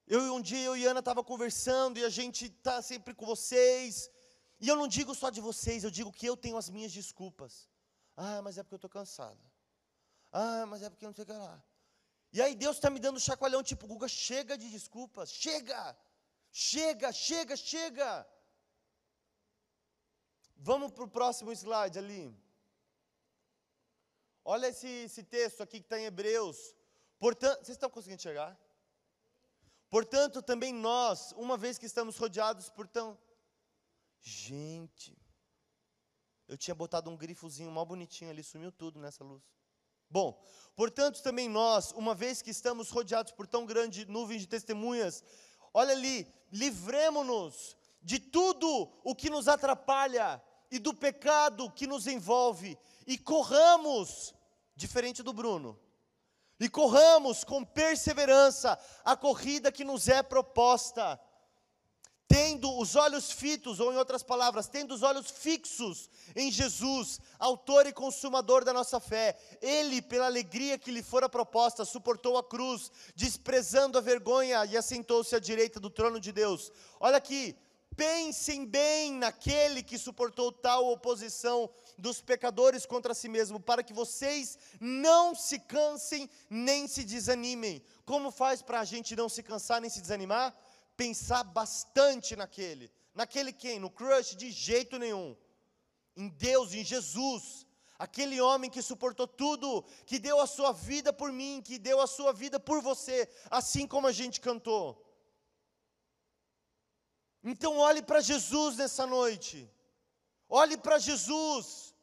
Eu 0.07 0.20
um 0.35 0.40
dia 0.40 0.64
eu 0.64 0.77
e 0.77 0.87
Ana 0.87 1.01
estava 1.01 1.22
conversando 1.25 1.99
e 1.99 2.05
a 2.05 2.09
gente 2.09 2.46
está 2.46 2.81
sempre 2.81 3.12
com 3.12 3.27
vocês 3.27 4.09
e 4.61 4.68
eu 4.68 4.77
não 4.77 4.87
digo 4.87 5.12
só 5.14 5.29
de 5.29 5.40
vocês, 5.40 5.83
eu 5.83 5.90
digo 5.90 6.12
que 6.12 6.27
eu 6.27 6.37
tenho 6.37 6.57
as 6.57 6.70
minhas 6.70 6.92
desculpas. 6.92 7.68
Ah, 8.16 8.40
mas 8.42 8.57
é 8.57 8.62
porque 8.62 8.75
eu 8.75 8.83
estou 8.83 8.90
cansado. 8.90 9.40
Ah, 10.33 10.64
mas 10.66 10.83
é 10.83 10.88
porque 10.88 11.05
eu 11.05 11.09
não 11.09 11.14
sei 11.14 11.25
o 11.25 11.27
que 11.27 11.33
lá. 11.33 11.62
E 12.33 12.40
aí 12.40 12.55
Deus 12.55 12.77
está 12.77 12.88
me 12.90 13.01
dando 13.01 13.16
um 13.16 13.20
chacoalhão, 13.20 13.62
tipo, 13.62 13.87
Guga, 13.87 14.09
chega 14.09 14.57
de 14.57 14.68
desculpas, 14.70 15.31
chega, 15.31 15.96
chega, 16.64 17.12
chega, 17.12 17.54
chega. 17.56 18.10
Vamos 20.56 20.90
para 20.92 21.04
o 21.04 21.14
próximo 21.18 21.52
slide 21.52 21.98
ali. 21.98 22.24
Olha 24.44 24.68
esse, 24.68 24.88
esse 25.08 25.22
texto 25.22 25.62
aqui 25.62 25.80
que 25.80 25.86
está 25.86 25.98
em 25.98 26.06
Hebreus. 26.06 26.58
Portanto, 27.18 27.58
vocês 27.58 27.76
estão 27.76 27.90
conseguindo 27.90 28.22
chegar? 28.22 28.58
Portanto, 29.90 30.40
também 30.42 30.72
nós, 30.72 31.32
uma 31.32 31.56
vez 31.56 31.78
que 31.78 31.86
estamos 31.86 32.16
rodeados 32.16 32.70
por 32.70 32.86
tão 32.88 33.18
Gente, 34.28 35.16
eu 36.48 36.58
tinha 36.58 36.74
botado 36.74 37.08
um 37.08 37.16
grifozinho 37.16 37.70
mal 37.70 37.86
bonitinho 37.86 38.30
ali, 38.30 38.42
sumiu 38.42 38.72
tudo 38.72 38.98
nessa 38.98 39.22
luz. 39.22 39.44
Bom, 40.10 40.42
portanto, 40.74 41.22
também 41.22 41.48
nós, 41.48 41.92
uma 41.92 42.12
vez 42.12 42.42
que 42.42 42.50
estamos 42.50 42.90
rodeados 42.90 43.30
por 43.30 43.46
tão 43.46 43.64
grande 43.64 44.04
nuvem 44.06 44.38
de 44.38 44.48
testemunhas, 44.48 45.22
olha 45.76 45.92
ali, 45.92 46.26
livremos-nos 46.50 47.76
de 48.00 48.18
tudo 48.18 48.90
o 49.04 49.14
que 49.14 49.28
nos 49.28 49.46
atrapalha 49.46 50.42
e 50.70 50.78
do 50.78 50.94
pecado 50.94 51.70
que 51.70 51.86
nos 51.86 52.06
envolve. 52.06 52.78
E 53.06 53.18
corramos, 53.18 54.34
diferente 54.74 55.22
do 55.22 55.34
Bruno, 55.34 55.78
e 56.58 56.66
corramos 56.66 57.44
com 57.44 57.62
perseverança 57.62 58.78
a 59.04 59.14
corrida 59.14 59.70
que 59.70 59.84
nos 59.84 60.08
é 60.08 60.22
proposta, 60.22 61.20
tendo 62.28 62.76
os 62.78 62.96
olhos 62.96 63.30
fitos, 63.30 63.78
ou 63.80 63.92
em 63.92 63.96
outras 63.96 64.22
palavras, 64.22 64.68
tendo 64.68 64.92
os 64.94 65.02
olhos 65.02 65.30
fixos 65.30 66.10
em 66.34 66.50
Jesus, 66.50 67.20
autor 67.38 67.86
e 67.86 67.92
consumador 67.92 68.64
da 68.64 68.72
nossa 68.72 68.98
fé. 68.98 69.38
Ele, 69.62 70.02
pela 70.02 70.26
alegria 70.26 70.78
que 70.78 70.90
lhe 70.90 71.02
fora 71.02 71.28
proposta, 71.28 71.84
suportou 71.84 72.36
a 72.36 72.44
cruz, 72.44 72.90
desprezando 73.14 73.96
a 73.96 74.00
vergonha 74.00 74.64
e 74.66 74.76
assentou-se 74.76 75.34
à 75.34 75.38
direita 75.38 75.78
do 75.78 75.90
trono 75.90 76.18
de 76.18 76.32
Deus. 76.32 76.72
Olha 76.98 77.16
aqui, 77.16 77.56
pensem 77.96 78.66
bem 78.66 79.12
naquele 79.12 79.82
que 79.82 79.96
suportou 79.96 80.52
tal 80.52 80.90
oposição 80.90 81.70
dos 81.96 82.20
pecadores 82.20 82.84
contra 82.84 83.14
si 83.14 83.28
mesmo, 83.28 83.58
para 83.58 83.82
que 83.82 83.92
vocês 83.92 84.58
não 84.78 85.34
se 85.34 85.58
cansem 85.58 86.28
nem 86.50 86.86
se 86.86 87.04
desanimem. 87.04 87.82
Como 88.04 88.30
faz 88.30 88.60
para 88.60 88.80
a 88.80 88.84
gente 88.84 89.16
não 89.16 89.28
se 89.28 89.42
cansar 89.42 89.80
nem 89.80 89.88
se 89.88 90.00
desanimar? 90.00 90.54
Pensar 90.96 91.44
bastante 91.44 92.35
naquele. 92.37 92.90
Naquele 93.14 93.52
quem? 93.52 93.78
No 93.78 93.90
crush? 93.90 94.37
De 94.37 94.50
jeito 94.50 94.98
nenhum. 94.98 95.37
Em 96.16 96.28
Deus, 96.28 96.72
em 96.74 96.85
Jesus. 96.85 97.66
Aquele 97.98 98.40
homem 98.40 98.70
que 98.70 98.82
suportou 98.82 99.26
tudo, 99.26 99.82
que 100.04 100.18
deu 100.18 100.38
a 100.40 100.46
sua 100.46 100.72
vida 100.72 101.12
por 101.12 101.32
mim, 101.32 101.62
que 101.64 101.78
deu 101.78 102.00
a 102.00 102.06
sua 102.06 102.32
vida 102.32 102.61
por 102.61 102.82
você, 102.82 103.28
assim 103.50 103.87
como 103.87 104.06
a 104.06 104.12
gente 104.12 104.40
cantou. 104.40 105.02
Então 107.42 107.78
olhe 107.78 108.02
para 108.02 108.20
Jesus 108.20 108.76
nessa 108.76 109.06
noite. 109.06 109.70
Olhe 110.48 110.76
para 110.76 110.98
Jesus. 110.98 111.94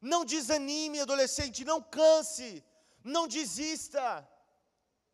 Não 0.00 0.24
desanime, 0.24 1.00
adolescente, 1.00 1.64
não 1.64 1.80
canse, 1.82 2.64
não 3.04 3.28
desista. 3.28 4.26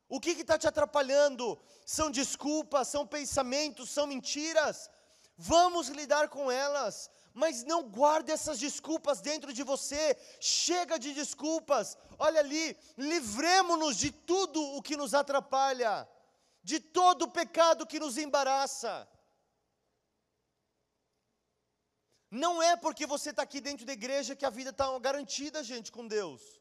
O 0.09 0.18
que 0.18 0.31
está 0.31 0.57
te 0.57 0.66
atrapalhando? 0.66 1.59
São 1.85 2.11
desculpas, 2.11 2.88
são 2.88 3.07
pensamentos, 3.07 3.90
são 3.90 4.07
mentiras. 4.07 4.90
Vamos 5.37 5.88
lidar 5.88 6.29
com 6.29 6.51
elas, 6.51 7.11
mas 7.35 7.62
não 7.62 7.83
guarde 7.83 8.33
essas 8.33 8.59
desculpas 8.59 9.21
dentro 9.21 9.53
de 9.53 9.62
você. 9.62 10.16
Chega 10.40 10.99
de 10.99 11.12
desculpas. 11.12 11.97
Olha 12.18 12.40
ali, 12.40 12.77
livremos-nos 12.97 13.97
de 13.97 14.11
tudo 14.11 14.61
o 14.77 14.83
que 14.83 14.97
nos 14.97 15.14
atrapalha, 15.14 16.09
de 16.62 16.81
todo 16.81 17.23
o 17.23 17.31
pecado 17.31 17.87
que 17.87 18.01
nos 18.01 18.16
embaraça. 18.16 19.07
Não 22.31 22.62
é 22.62 22.77
porque 22.77 23.07
você 23.07 23.31
está 23.31 23.42
aqui 23.42 23.61
dentro 23.61 23.87
da 23.87 23.92
igreja 23.92 24.37
que 24.37 24.44
a 24.44 24.51
vida 24.51 24.71
está 24.71 24.99
garantida, 24.99 25.62
gente, 25.62 25.92
com 25.92 26.07
Deus. 26.07 26.58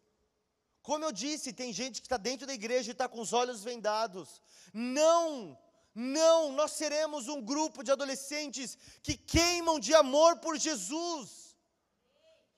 Como 0.87 1.03
eu 1.03 1.11
disse, 1.11 1.51
tem 1.51 1.73
gente 1.73 1.99
que 1.99 2.07
está 2.07 2.15
dentro 2.15 2.47
da 2.47 2.53
igreja 2.53 2.91
e 2.91 2.93
está 2.93 3.09
com 3.09 3.19
os 3.19 3.33
olhos 3.33 3.61
vendados. 3.61 4.41
Não, 4.73 5.59
não, 5.93 6.53
nós 6.53 6.71
seremos 6.71 7.27
um 7.27 7.41
grupo 7.41 7.83
de 7.83 7.91
adolescentes 7.91 8.77
que 9.03 9.17
queimam 9.17 9.81
de 9.81 9.93
amor 9.93 10.37
por 10.37 10.57
Jesus. 10.57 11.57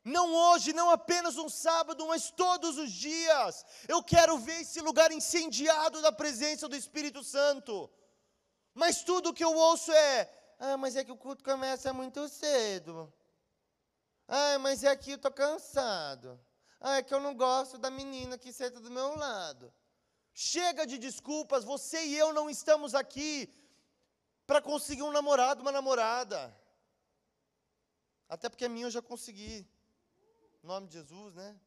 Não 0.03 0.31
hoje, 0.35 0.73
não 0.73 0.91
apenas 0.91 1.37
um 1.37 1.49
sábado, 1.49 2.05
mas 2.05 2.29
todos 2.29 2.77
os 2.77 2.91
dias. 2.91 3.65
Eu 3.87 4.03
quero 4.03 4.37
ver 4.37 4.61
esse 4.61 4.79
lugar 4.79 5.11
incendiado 5.11 5.99
da 5.99 6.11
presença 6.11 6.67
do 6.67 6.75
Espírito 6.75 7.23
Santo. 7.23 7.89
Mas 8.75 9.01
tudo 9.03 9.33
que 9.33 9.43
eu 9.43 9.55
ouço 9.55 9.91
é: 9.91 10.31
ah, 10.59 10.77
mas 10.77 10.95
é 10.95 11.03
que 11.03 11.11
o 11.11 11.17
culto 11.17 11.43
começa 11.43 11.91
muito 11.91 12.29
cedo. 12.29 13.11
Ah, 14.27 14.59
mas 14.59 14.83
é 14.83 14.95
que 14.95 15.13
eu 15.13 15.15
estou 15.15 15.31
cansado. 15.31 16.39
Ah, 16.79 16.97
é 16.97 17.03
que 17.03 17.13
eu 17.13 17.19
não 17.19 17.35
gosto 17.35 17.77
da 17.77 17.89
menina 17.91 18.37
que 18.37 18.53
senta 18.53 18.79
do 18.79 18.89
meu 18.89 19.15
lado. 19.15 19.73
Chega 20.33 20.85
de 20.87 20.97
desculpas, 20.97 21.65
você 21.65 22.05
e 22.05 22.15
eu 22.17 22.31
não 22.31 22.49
estamos 22.49 22.95
aqui 22.95 23.53
para 24.47 24.61
conseguir 24.61 25.03
um 25.03 25.11
namorado, 25.11 25.61
uma 25.61 25.71
namorada. 25.71 26.55
Até 28.29 28.47
porque 28.47 28.65
a 28.65 28.69
minha 28.69 28.85
eu 28.85 28.91
já 28.91 29.01
consegui. 29.01 29.67
Em 30.63 30.67
nome 30.67 30.87
de 30.87 30.93
Jesus, 30.93 31.35
né? 31.35 31.59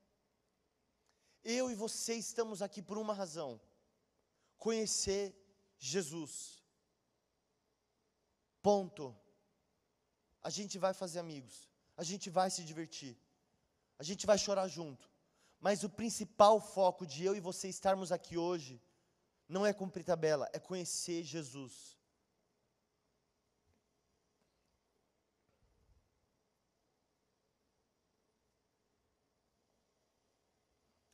Eu 1.44 1.70
e 1.70 1.74
você 1.74 2.14
estamos 2.14 2.62
aqui 2.62 2.80
por 2.80 2.96
uma 2.96 3.12
razão: 3.12 3.60
conhecer 4.58 5.34
Jesus. 5.78 6.62
Ponto. 8.62 9.14
A 10.42 10.50
gente 10.50 10.78
vai 10.78 10.92
fazer 10.92 11.18
amigos, 11.18 11.68
a 11.96 12.02
gente 12.02 12.28
vai 12.28 12.50
se 12.50 12.64
divertir 12.64 13.16
a 14.02 14.04
gente 14.04 14.26
vai 14.26 14.36
chorar 14.36 14.66
junto. 14.66 15.08
Mas 15.60 15.84
o 15.84 15.88
principal 15.88 16.60
foco 16.60 17.06
de 17.06 17.24
eu 17.24 17.36
e 17.36 17.40
você 17.40 17.68
estarmos 17.68 18.10
aqui 18.10 18.36
hoje 18.36 18.82
não 19.48 19.64
é 19.64 19.72
cumprir 19.72 20.04
tabela, 20.04 20.50
é 20.52 20.58
conhecer 20.58 21.22
Jesus. 21.22 21.96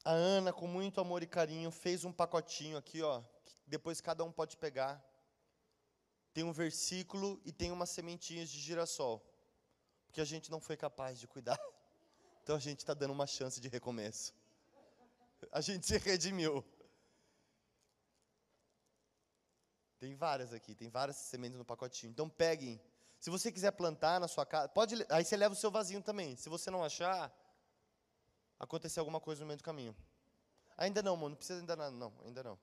A 0.03 0.13
Ana, 0.13 0.51
com 0.51 0.67
muito 0.67 0.99
amor 0.99 1.23
e 1.23 1.27
carinho, 1.27 1.71
fez 1.71 2.07
um 2.07 2.13
pacotinho 2.13 2.79
aqui, 2.79 3.03
ó, 3.03 3.23
depois 3.67 4.01
cada 4.01 4.25
um 4.25 4.33
pode 4.33 4.57
pegar. 4.57 4.95
Tem 6.33 6.43
um 6.43 6.53
versículo 6.53 7.39
e 7.45 7.53
tem 7.53 7.71
umas 7.71 7.91
sementinhas 7.91 8.49
de 8.49 8.59
girassol, 8.59 9.23
porque 10.07 10.23
a 10.23 10.25
gente 10.25 10.51
não 10.51 10.59
foi 10.59 10.79
capaz 10.79 11.21
de 11.21 11.29
cuidar. 11.29 11.61
Então 12.49 12.57
a 12.57 12.61
gente 12.61 12.79
está 12.79 12.95
dando 12.95 13.11
uma 13.11 13.27
chance 13.27 13.61
de 13.61 13.69
recomeço. 13.69 14.35
A 15.53 15.61
gente 15.61 15.87
se 15.87 15.99
redimiu. 15.99 16.65
Tem 19.99 20.15
várias 20.15 20.55
aqui, 20.55 20.75
tem 20.75 20.89
várias 20.89 21.17
sementes 21.17 21.59
no 21.59 21.65
pacotinho. 21.67 22.11
Então 22.11 22.27
peguem. 22.27 22.81
Se 23.21 23.29
você 23.29 23.53
quiser 23.53 23.73
plantar 23.73 24.19
na 24.19 24.27
sua 24.27 24.47
casa, 24.47 24.67
pode, 24.67 24.95
aí 25.11 25.27
você 25.27 25.37
leva 25.37 25.53
o 25.53 25.57
seu 25.59 25.71
vasinho 25.71 26.03
também. 26.03 26.37
Se 26.37 26.49
você 26.49 26.71
não 26.71 26.83
achar, 26.83 27.31
acontecer 28.59 28.99
alguma 28.99 29.21
coisa 29.21 29.43
no 29.43 29.47
meio 29.47 29.59
do 29.59 29.63
caminho. 29.63 29.95
Ainda 30.75 31.03
não, 31.03 31.17
mano, 31.17 31.29
não 31.29 31.37
precisa 31.37 31.61
ainda 31.61 31.77
nada, 31.77 31.91
não, 31.91 32.15
ainda 32.25 32.43
não. 32.43 32.59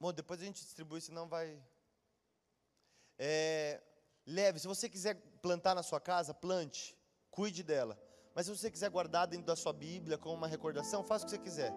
Bom, 0.00 0.12
depois 0.12 0.40
a 0.40 0.44
gente 0.44 0.60
distribui, 0.64 1.00
senão 1.00 1.28
vai. 1.28 1.62
É, 3.16 3.80
leve. 4.26 4.58
Se 4.58 4.66
você 4.66 4.88
quiser 4.88 5.14
plantar 5.46 5.76
na 5.76 5.82
sua 5.82 6.00
casa, 6.00 6.34
plante, 6.34 6.98
cuide 7.30 7.62
dela. 7.62 7.96
Mas 8.34 8.46
se 8.46 8.56
você 8.56 8.68
quiser 8.68 8.90
guardar 8.90 9.28
dentro 9.28 9.46
da 9.46 9.54
sua 9.54 9.72
Bíblia 9.72 10.18
como 10.18 10.34
uma 10.34 10.48
recordação, 10.48 11.04
faça 11.04 11.24
o 11.24 11.26
que 11.26 11.34
você 11.34 11.38
quiser. 11.38 11.72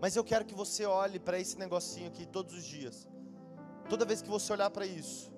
Mas 0.00 0.14
eu 0.14 0.22
quero 0.22 0.44
que 0.44 0.54
você 0.54 0.86
olhe 0.86 1.18
para 1.18 1.40
esse 1.40 1.58
negocinho 1.58 2.06
aqui 2.06 2.24
todos 2.24 2.54
os 2.54 2.64
dias. 2.64 3.08
Toda 3.88 4.04
vez 4.04 4.22
que 4.22 4.28
você 4.28 4.52
olhar 4.52 4.70
para 4.70 4.86
isso, 4.86 5.32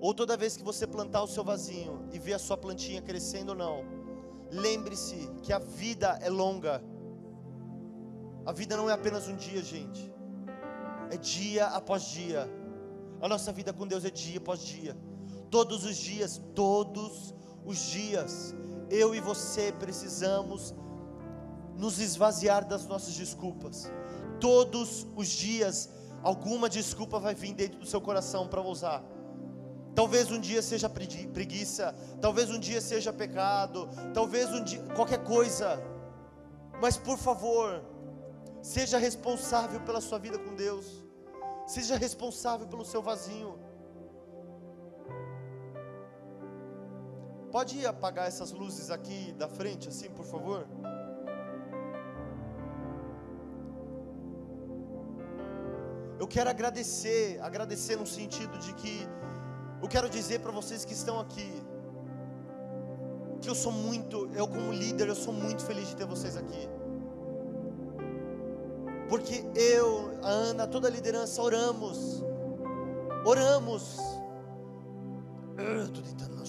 ou 0.00 0.12
toda 0.12 0.36
vez 0.36 0.56
que 0.56 0.64
você 0.64 0.84
plantar 0.88 1.22
o 1.22 1.28
seu 1.28 1.44
vasinho 1.44 2.08
e 2.12 2.18
ver 2.18 2.34
a 2.34 2.38
sua 2.40 2.56
plantinha 2.56 3.00
crescendo 3.00 3.50
ou 3.50 3.54
não, 3.54 3.84
lembre-se 4.50 5.30
que 5.44 5.52
a 5.52 5.60
vida 5.60 6.18
é 6.20 6.28
longa. 6.28 6.82
A 8.44 8.52
vida 8.52 8.76
não 8.76 8.90
é 8.90 8.92
apenas 8.92 9.28
um 9.28 9.36
dia, 9.36 9.62
gente. 9.62 10.12
É 11.12 11.16
dia 11.16 11.66
após 11.66 12.02
dia. 12.02 12.48
A 13.20 13.28
nossa 13.28 13.52
vida 13.52 13.72
com 13.72 13.86
Deus 13.86 14.04
é 14.04 14.10
dia 14.10 14.38
após 14.38 14.60
dia. 14.60 14.96
Todos 15.52 15.84
os 15.84 15.98
dias, 15.98 16.40
todos 16.54 17.34
os 17.62 17.76
dias, 17.78 18.54
eu 18.88 19.14
e 19.14 19.20
você 19.20 19.70
precisamos 19.70 20.74
nos 21.76 21.98
esvaziar 21.98 22.66
das 22.66 22.86
nossas 22.86 23.12
desculpas. 23.12 23.86
Todos 24.40 25.06
os 25.14 25.28
dias, 25.28 25.90
alguma 26.22 26.70
desculpa 26.70 27.18
vai 27.18 27.34
vir 27.34 27.52
dentro 27.52 27.78
do 27.78 27.84
seu 27.84 28.00
coração 28.00 28.48
para 28.48 28.62
usar. 28.62 29.04
Talvez 29.94 30.30
um 30.30 30.40
dia 30.40 30.62
seja 30.62 30.88
preguiça, 30.88 31.94
talvez 32.18 32.48
um 32.48 32.58
dia 32.58 32.80
seja 32.80 33.12
pecado, 33.12 33.90
talvez 34.14 34.50
um 34.54 34.64
dia 34.64 34.82
qualquer 34.96 35.22
coisa. 35.22 35.78
Mas 36.80 36.96
por 36.96 37.18
favor, 37.18 37.84
seja 38.62 38.96
responsável 38.96 39.82
pela 39.82 40.00
sua 40.00 40.18
vida 40.18 40.38
com 40.38 40.54
Deus. 40.54 40.86
Seja 41.66 41.98
responsável 41.98 42.66
pelo 42.66 42.86
seu 42.86 43.02
vasinho. 43.02 43.61
Pode 47.52 47.84
apagar 47.84 48.26
essas 48.26 48.50
luzes 48.50 48.90
aqui 48.90 49.32
da 49.34 49.46
frente, 49.46 49.88
assim, 49.90 50.08
por 50.08 50.24
favor? 50.24 50.66
Eu 56.18 56.26
quero 56.26 56.48
agradecer, 56.48 57.38
agradecer 57.42 57.96
no 57.96 58.06
sentido 58.06 58.56
de 58.58 58.72
que 58.72 59.06
eu 59.82 59.88
quero 59.88 60.08
dizer 60.08 60.40
para 60.40 60.50
vocês 60.50 60.84
que 60.84 60.94
estão 60.94 61.20
aqui 61.20 61.50
que 63.42 63.50
eu 63.50 63.54
sou 63.54 63.72
muito, 63.72 64.30
eu 64.34 64.46
como 64.46 64.72
líder, 64.72 65.08
eu 65.08 65.16
sou 65.16 65.34
muito 65.34 65.62
feliz 65.64 65.88
de 65.88 65.96
ter 65.96 66.06
vocês 66.06 66.36
aqui. 66.36 66.68
Porque 69.08 69.44
eu, 69.54 70.12
a 70.22 70.28
Ana, 70.28 70.66
toda 70.66 70.88
a 70.88 70.90
liderança 70.90 71.42
oramos. 71.42 72.22
Oramos. 73.26 73.98
Eu 75.58 75.84
estou 75.84 76.02
tentando. 76.02 76.41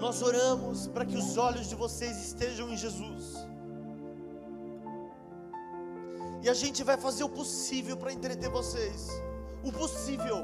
Nós 0.00 0.22
oramos 0.22 0.86
para 0.86 1.04
que 1.04 1.16
os 1.16 1.36
olhos 1.36 1.68
de 1.68 1.74
vocês 1.74 2.16
estejam 2.28 2.70
em 2.70 2.76
Jesus. 2.76 3.24
E 6.42 6.48
a 6.48 6.54
gente 6.54 6.82
vai 6.82 6.96
fazer 6.96 7.22
o 7.22 7.28
possível 7.28 7.96
para 7.98 8.12
entreter 8.12 8.48
vocês. 8.48 9.08
O 9.62 9.70
possível 9.70 10.38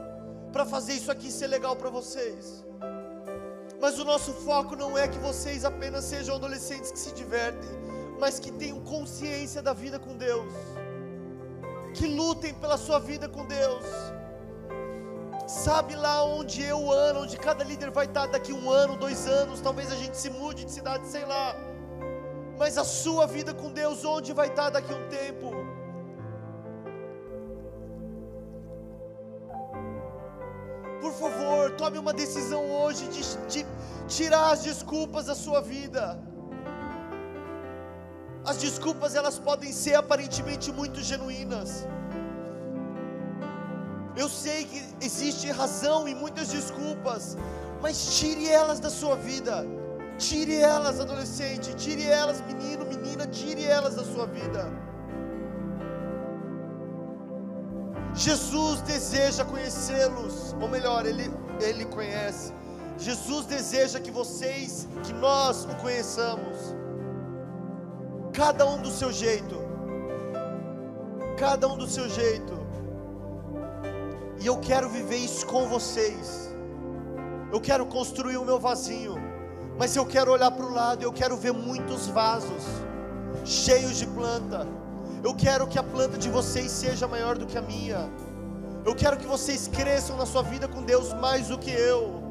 para 0.52 0.66
fazer 0.66 0.92
isso 0.92 1.10
aqui 1.10 1.30
ser 1.32 1.46
legal 1.46 1.74
para 1.74 1.88
vocês. 1.88 2.64
Mas 3.80 3.98
o 3.98 4.04
nosso 4.04 4.32
foco 4.32 4.76
não 4.76 4.96
é 4.96 5.08
que 5.08 5.18
vocês 5.18 5.64
apenas 5.64 6.04
sejam 6.04 6.36
adolescentes 6.36 6.90
que 6.90 6.98
se 6.98 7.12
divertem, 7.12 7.70
mas 8.20 8.38
que 8.38 8.50
tenham 8.50 8.80
consciência 8.80 9.62
da 9.62 9.72
vida 9.72 9.98
com 9.98 10.16
Deus. 10.16 10.52
Que 11.94 12.06
lutem 12.06 12.52
pela 12.54 12.76
sua 12.76 12.98
vida 12.98 13.26
com 13.26 13.46
Deus. 13.46 13.84
Sabe 15.46 15.94
lá 15.94 16.24
onde 16.24 16.60
eu 16.62 16.90
ando, 16.90 17.20
onde 17.20 17.36
cada 17.36 17.62
líder 17.62 17.90
vai 17.92 18.06
estar 18.06 18.26
daqui 18.26 18.52
um 18.52 18.68
ano, 18.68 18.96
dois 18.96 19.28
anos, 19.28 19.60
talvez 19.60 19.92
a 19.92 19.94
gente 19.94 20.16
se 20.16 20.28
mude 20.28 20.64
de 20.64 20.72
cidade, 20.72 21.06
sei 21.06 21.24
lá. 21.24 21.54
Mas 22.58 22.76
a 22.76 22.84
sua 22.84 23.26
vida 23.26 23.54
com 23.54 23.70
Deus, 23.70 24.04
onde 24.04 24.32
vai 24.32 24.48
estar 24.48 24.70
daqui 24.70 24.92
um 24.92 25.08
tempo? 25.08 25.52
Por 31.00 31.12
favor, 31.12 31.70
tome 31.76 31.98
uma 31.98 32.12
decisão 32.12 32.68
hoje 32.82 33.06
de, 33.06 33.22
de 33.46 33.66
tirar 34.08 34.50
as 34.50 34.64
desculpas 34.64 35.26
da 35.26 35.34
sua 35.36 35.60
vida. 35.60 36.18
As 38.44 38.56
desculpas 38.56 39.14
elas 39.14 39.38
podem 39.38 39.72
ser 39.72 39.94
aparentemente 39.94 40.72
muito 40.72 41.00
genuínas. 41.00 41.86
Eu 44.16 44.28
sei 44.28 44.64
que 44.64 44.82
existe 45.04 45.50
razão 45.50 46.08
em 46.08 46.14
muitas 46.14 46.48
desculpas, 46.48 47.36
mas 47.82 48.18
tire 48.18 48.48
elas 48.48 48.80
da 48.80 48.90
sua 48.90 49.16
vida. 49.16 49.64
Tire 50.18 50.56
elas, 50.56 50.98
adolescente, 50.98 51.74
tire 51.74 52.04
elas, 52.04 52.40
menino, 52.40 52.86
menina, 52.86 53.26
tire 53.26 53.64
elas 53.64 53.96
da 53.96 54.04
sua 54.04 54.26
vida. 54.26 54.72
Jesus 58.14 58.80
deseja 58.80 59.44
conhecê-los, 59.44 60.56
ou 60.58 60.68
melhor, 60.68 61.04
ele, 61.04 61.30
ele 61.60 61.84
conhece. 61.84 62.54
Jesus 62.96 63.44
deseja 63.44 64.00
que 64.00 64.10
vocês, 64.10 64.88
que 65.04 65.12
nós 65.12 65.66
o 65.66 65.76
conheçamos, 65.76 66.74
cada 68.32 68.64
um 68.64 68.80
do 68.80 68.90
seu 68.90 69.12
jeito, 69.12 69.56
cada 71.36 71.68
um 71.68 71.76
do 71.76 71.86
seu 71.86 72.08
jeito, 72.08 72.65
e 74.40 74.46
eu 74.46 74.58
quero 74.58 74.88
viver 74.88 75.16
isso 75.16 75.46
com 75.46 75.66
vocês. 75.66 76.54
Eu 77.52 77.60
quero 77.60 77.86
construir 77.86 78.36
o 78.36 78.44
meu 78.44 78.58
vasinho, 78.58 79.14
mas 79.78 79.94
eu 79.96 80.04
quero 80.04 80.32
olhar 80.32 80.50
para 80.50 80.66
o 80.66 80.72
lado, 80.72 81.02
eu 81.02 81.12
quero 81.12 81.36
ver 81.36 81.52
muitos 81.52 82.06
vasos 82.08 82.64
cheios 83.44 83.96
de 83.96 84.06
planta 84.06 84.66
eu 85.26 85.34
quero 85.34 85.66
que 85.66 85.76
a 85.76 85.82
planta 85.82 86.16
de 86.16 86.28
vocês 86.28 86.70
seja 86.70 87.08
maior 87.08 87.36
do 87.36 87.46
que 87.46 87.58
a 87.58 87.60
minha. 87.62 88.08
Eu 88.84 88.94
quero 88.94 89.16
que 89.16 89.26
vocês 89.26 89.66
cresçam 89.66 90.16
na 90.16 90.24
sua 90.24 90.42
vida 90.42 90.68
com 90.68 90.82
Deus 90.82 91.12
mais 91.14 91.48
do 91.48 91.58
que 91.58 91.70
eu. 91.70 92.22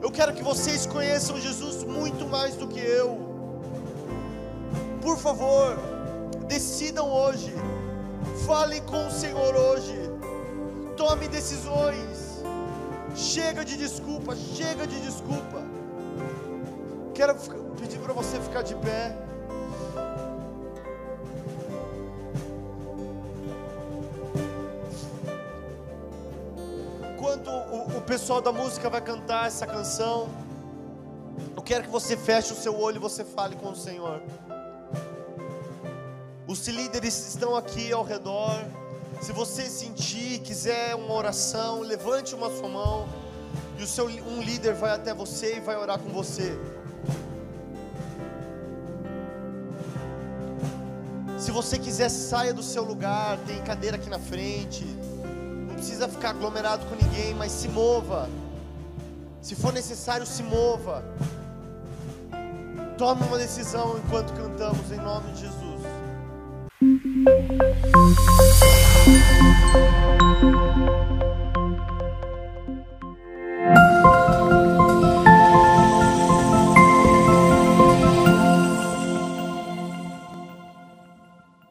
Eu 0.00 0.08
quero 0.08 0.32
que 0.32 0.42
vocês 0.42 0.86
conheçam 0.86 1.40
Jesus 1.40 1.82
muito 1.82 2.28
mais 2.28 2.54
do 2.54 2.68
que 2.68 2.78
eu. 2.78 3.18
Por 5.02 5.18
favor, 5.18 5.76
decidam 6.46 7.10
hoje. 7.10 7.52
Falem 8.46 8.80
com 8.82 9.08
o 9.08 9.10
Senhor 9.10 9.56
hoje. 9.56 10.13
Tome 10.96 11.28
decisões. 11.28 12.42
Chega 13.14 13.64
de 13.64 13.76
desculpa, 13.76 14.34
chega 14.34 14.86
de 14.86 15.00
desculpa. 15.00 15.62
Quero 17.14 17.34
pedir 17.78 17.98
para 17.98 18.12
você 18.12 18.40
ficar 18.40 18.62
de 18.62 18.74
pé. 18.76 19.16
pessoal 28.04 28.40
da 28.40 28.52
música 28.52 28.88
vai 28.88 29.00
cantar 29.00 29.48
essa 29.48 29.66
canção, 29.66 30.28
eu 31.56 31.62
quero 31.62 31.84
que 31.84 31.90
você 31.90 32.16
feche 32.16 32.52
o 32.52 32.56
seu 32.56 32.78
olho 32.78 32.96
e 32.96 32.98
você 32.98 33.24
fale 33.24 33.56
com 33.56 33.70
o 33.70 33.74
Senhor. 33.74 34.22
Os 36.46 36.68
líderes 36.68 37.26
estão 37.26 37.56
aqui 37.56 37.92
ao 37.92 38.04
redor. 38.04 38.62
Se 39.20 39.32
você 39.32 39.62
sentir, 39.68 40.40
quiser 40.40 40.94
uma 40.94 41.14
oração, 41.14 41.80
levante 41.80 42.34
uma 42.34 42.50
sua 42.50 42.68
mão 42.68 43.08
e 43.78 43.82
o 43.82 43.86
seu 43.86 44.06
um 44.06 44.40
líder 44.42 44.74
vai 44.74 44.92
até 44.92 45.14
você 45.14 45.56
e 45.56 45.60
vai 45.60 45.76
orar 45.76 45.98
com 45.98 46.10
você. 46.10 46.58
Se 51.38 51.50
você 51.50 51.78
quiser, 51.78 52.08
saia 52.08 52.54
do 52.54 52.62
seu 52.62 52.84
lugar, 52.84 53.38
tem 53.46 53.60
cadeira 53.62 53.96
aqui 53.96 54.08
na 54.08 54.18
frente 54.18 54.84
precisa 55.84 56.08
ficar 56.08 56.30
aglomerado 56.30 56.86
com 56.86 56.94
ninguém, 56.94 57.34
mas 57.34 57.52
se 57.52 57.68
mova. 57.68 58.26
Se 59.42 59.54
for 59.54 59.70
necessário, 59.70 60.26
se 60.26 60.42
mova. 60.42 61.04
Tome 62.96 63.22
uma 63.26 63.36
decisão 63.36 63.98
enquanto 63.98 64.32
cantamos 64.32 64.90
em 64.90 64.96
nome 64.96 65.30
de 65.32 65.42
Jesus. 65.42 65.63
Thank 67.14 67.38
you. 70.42 70.73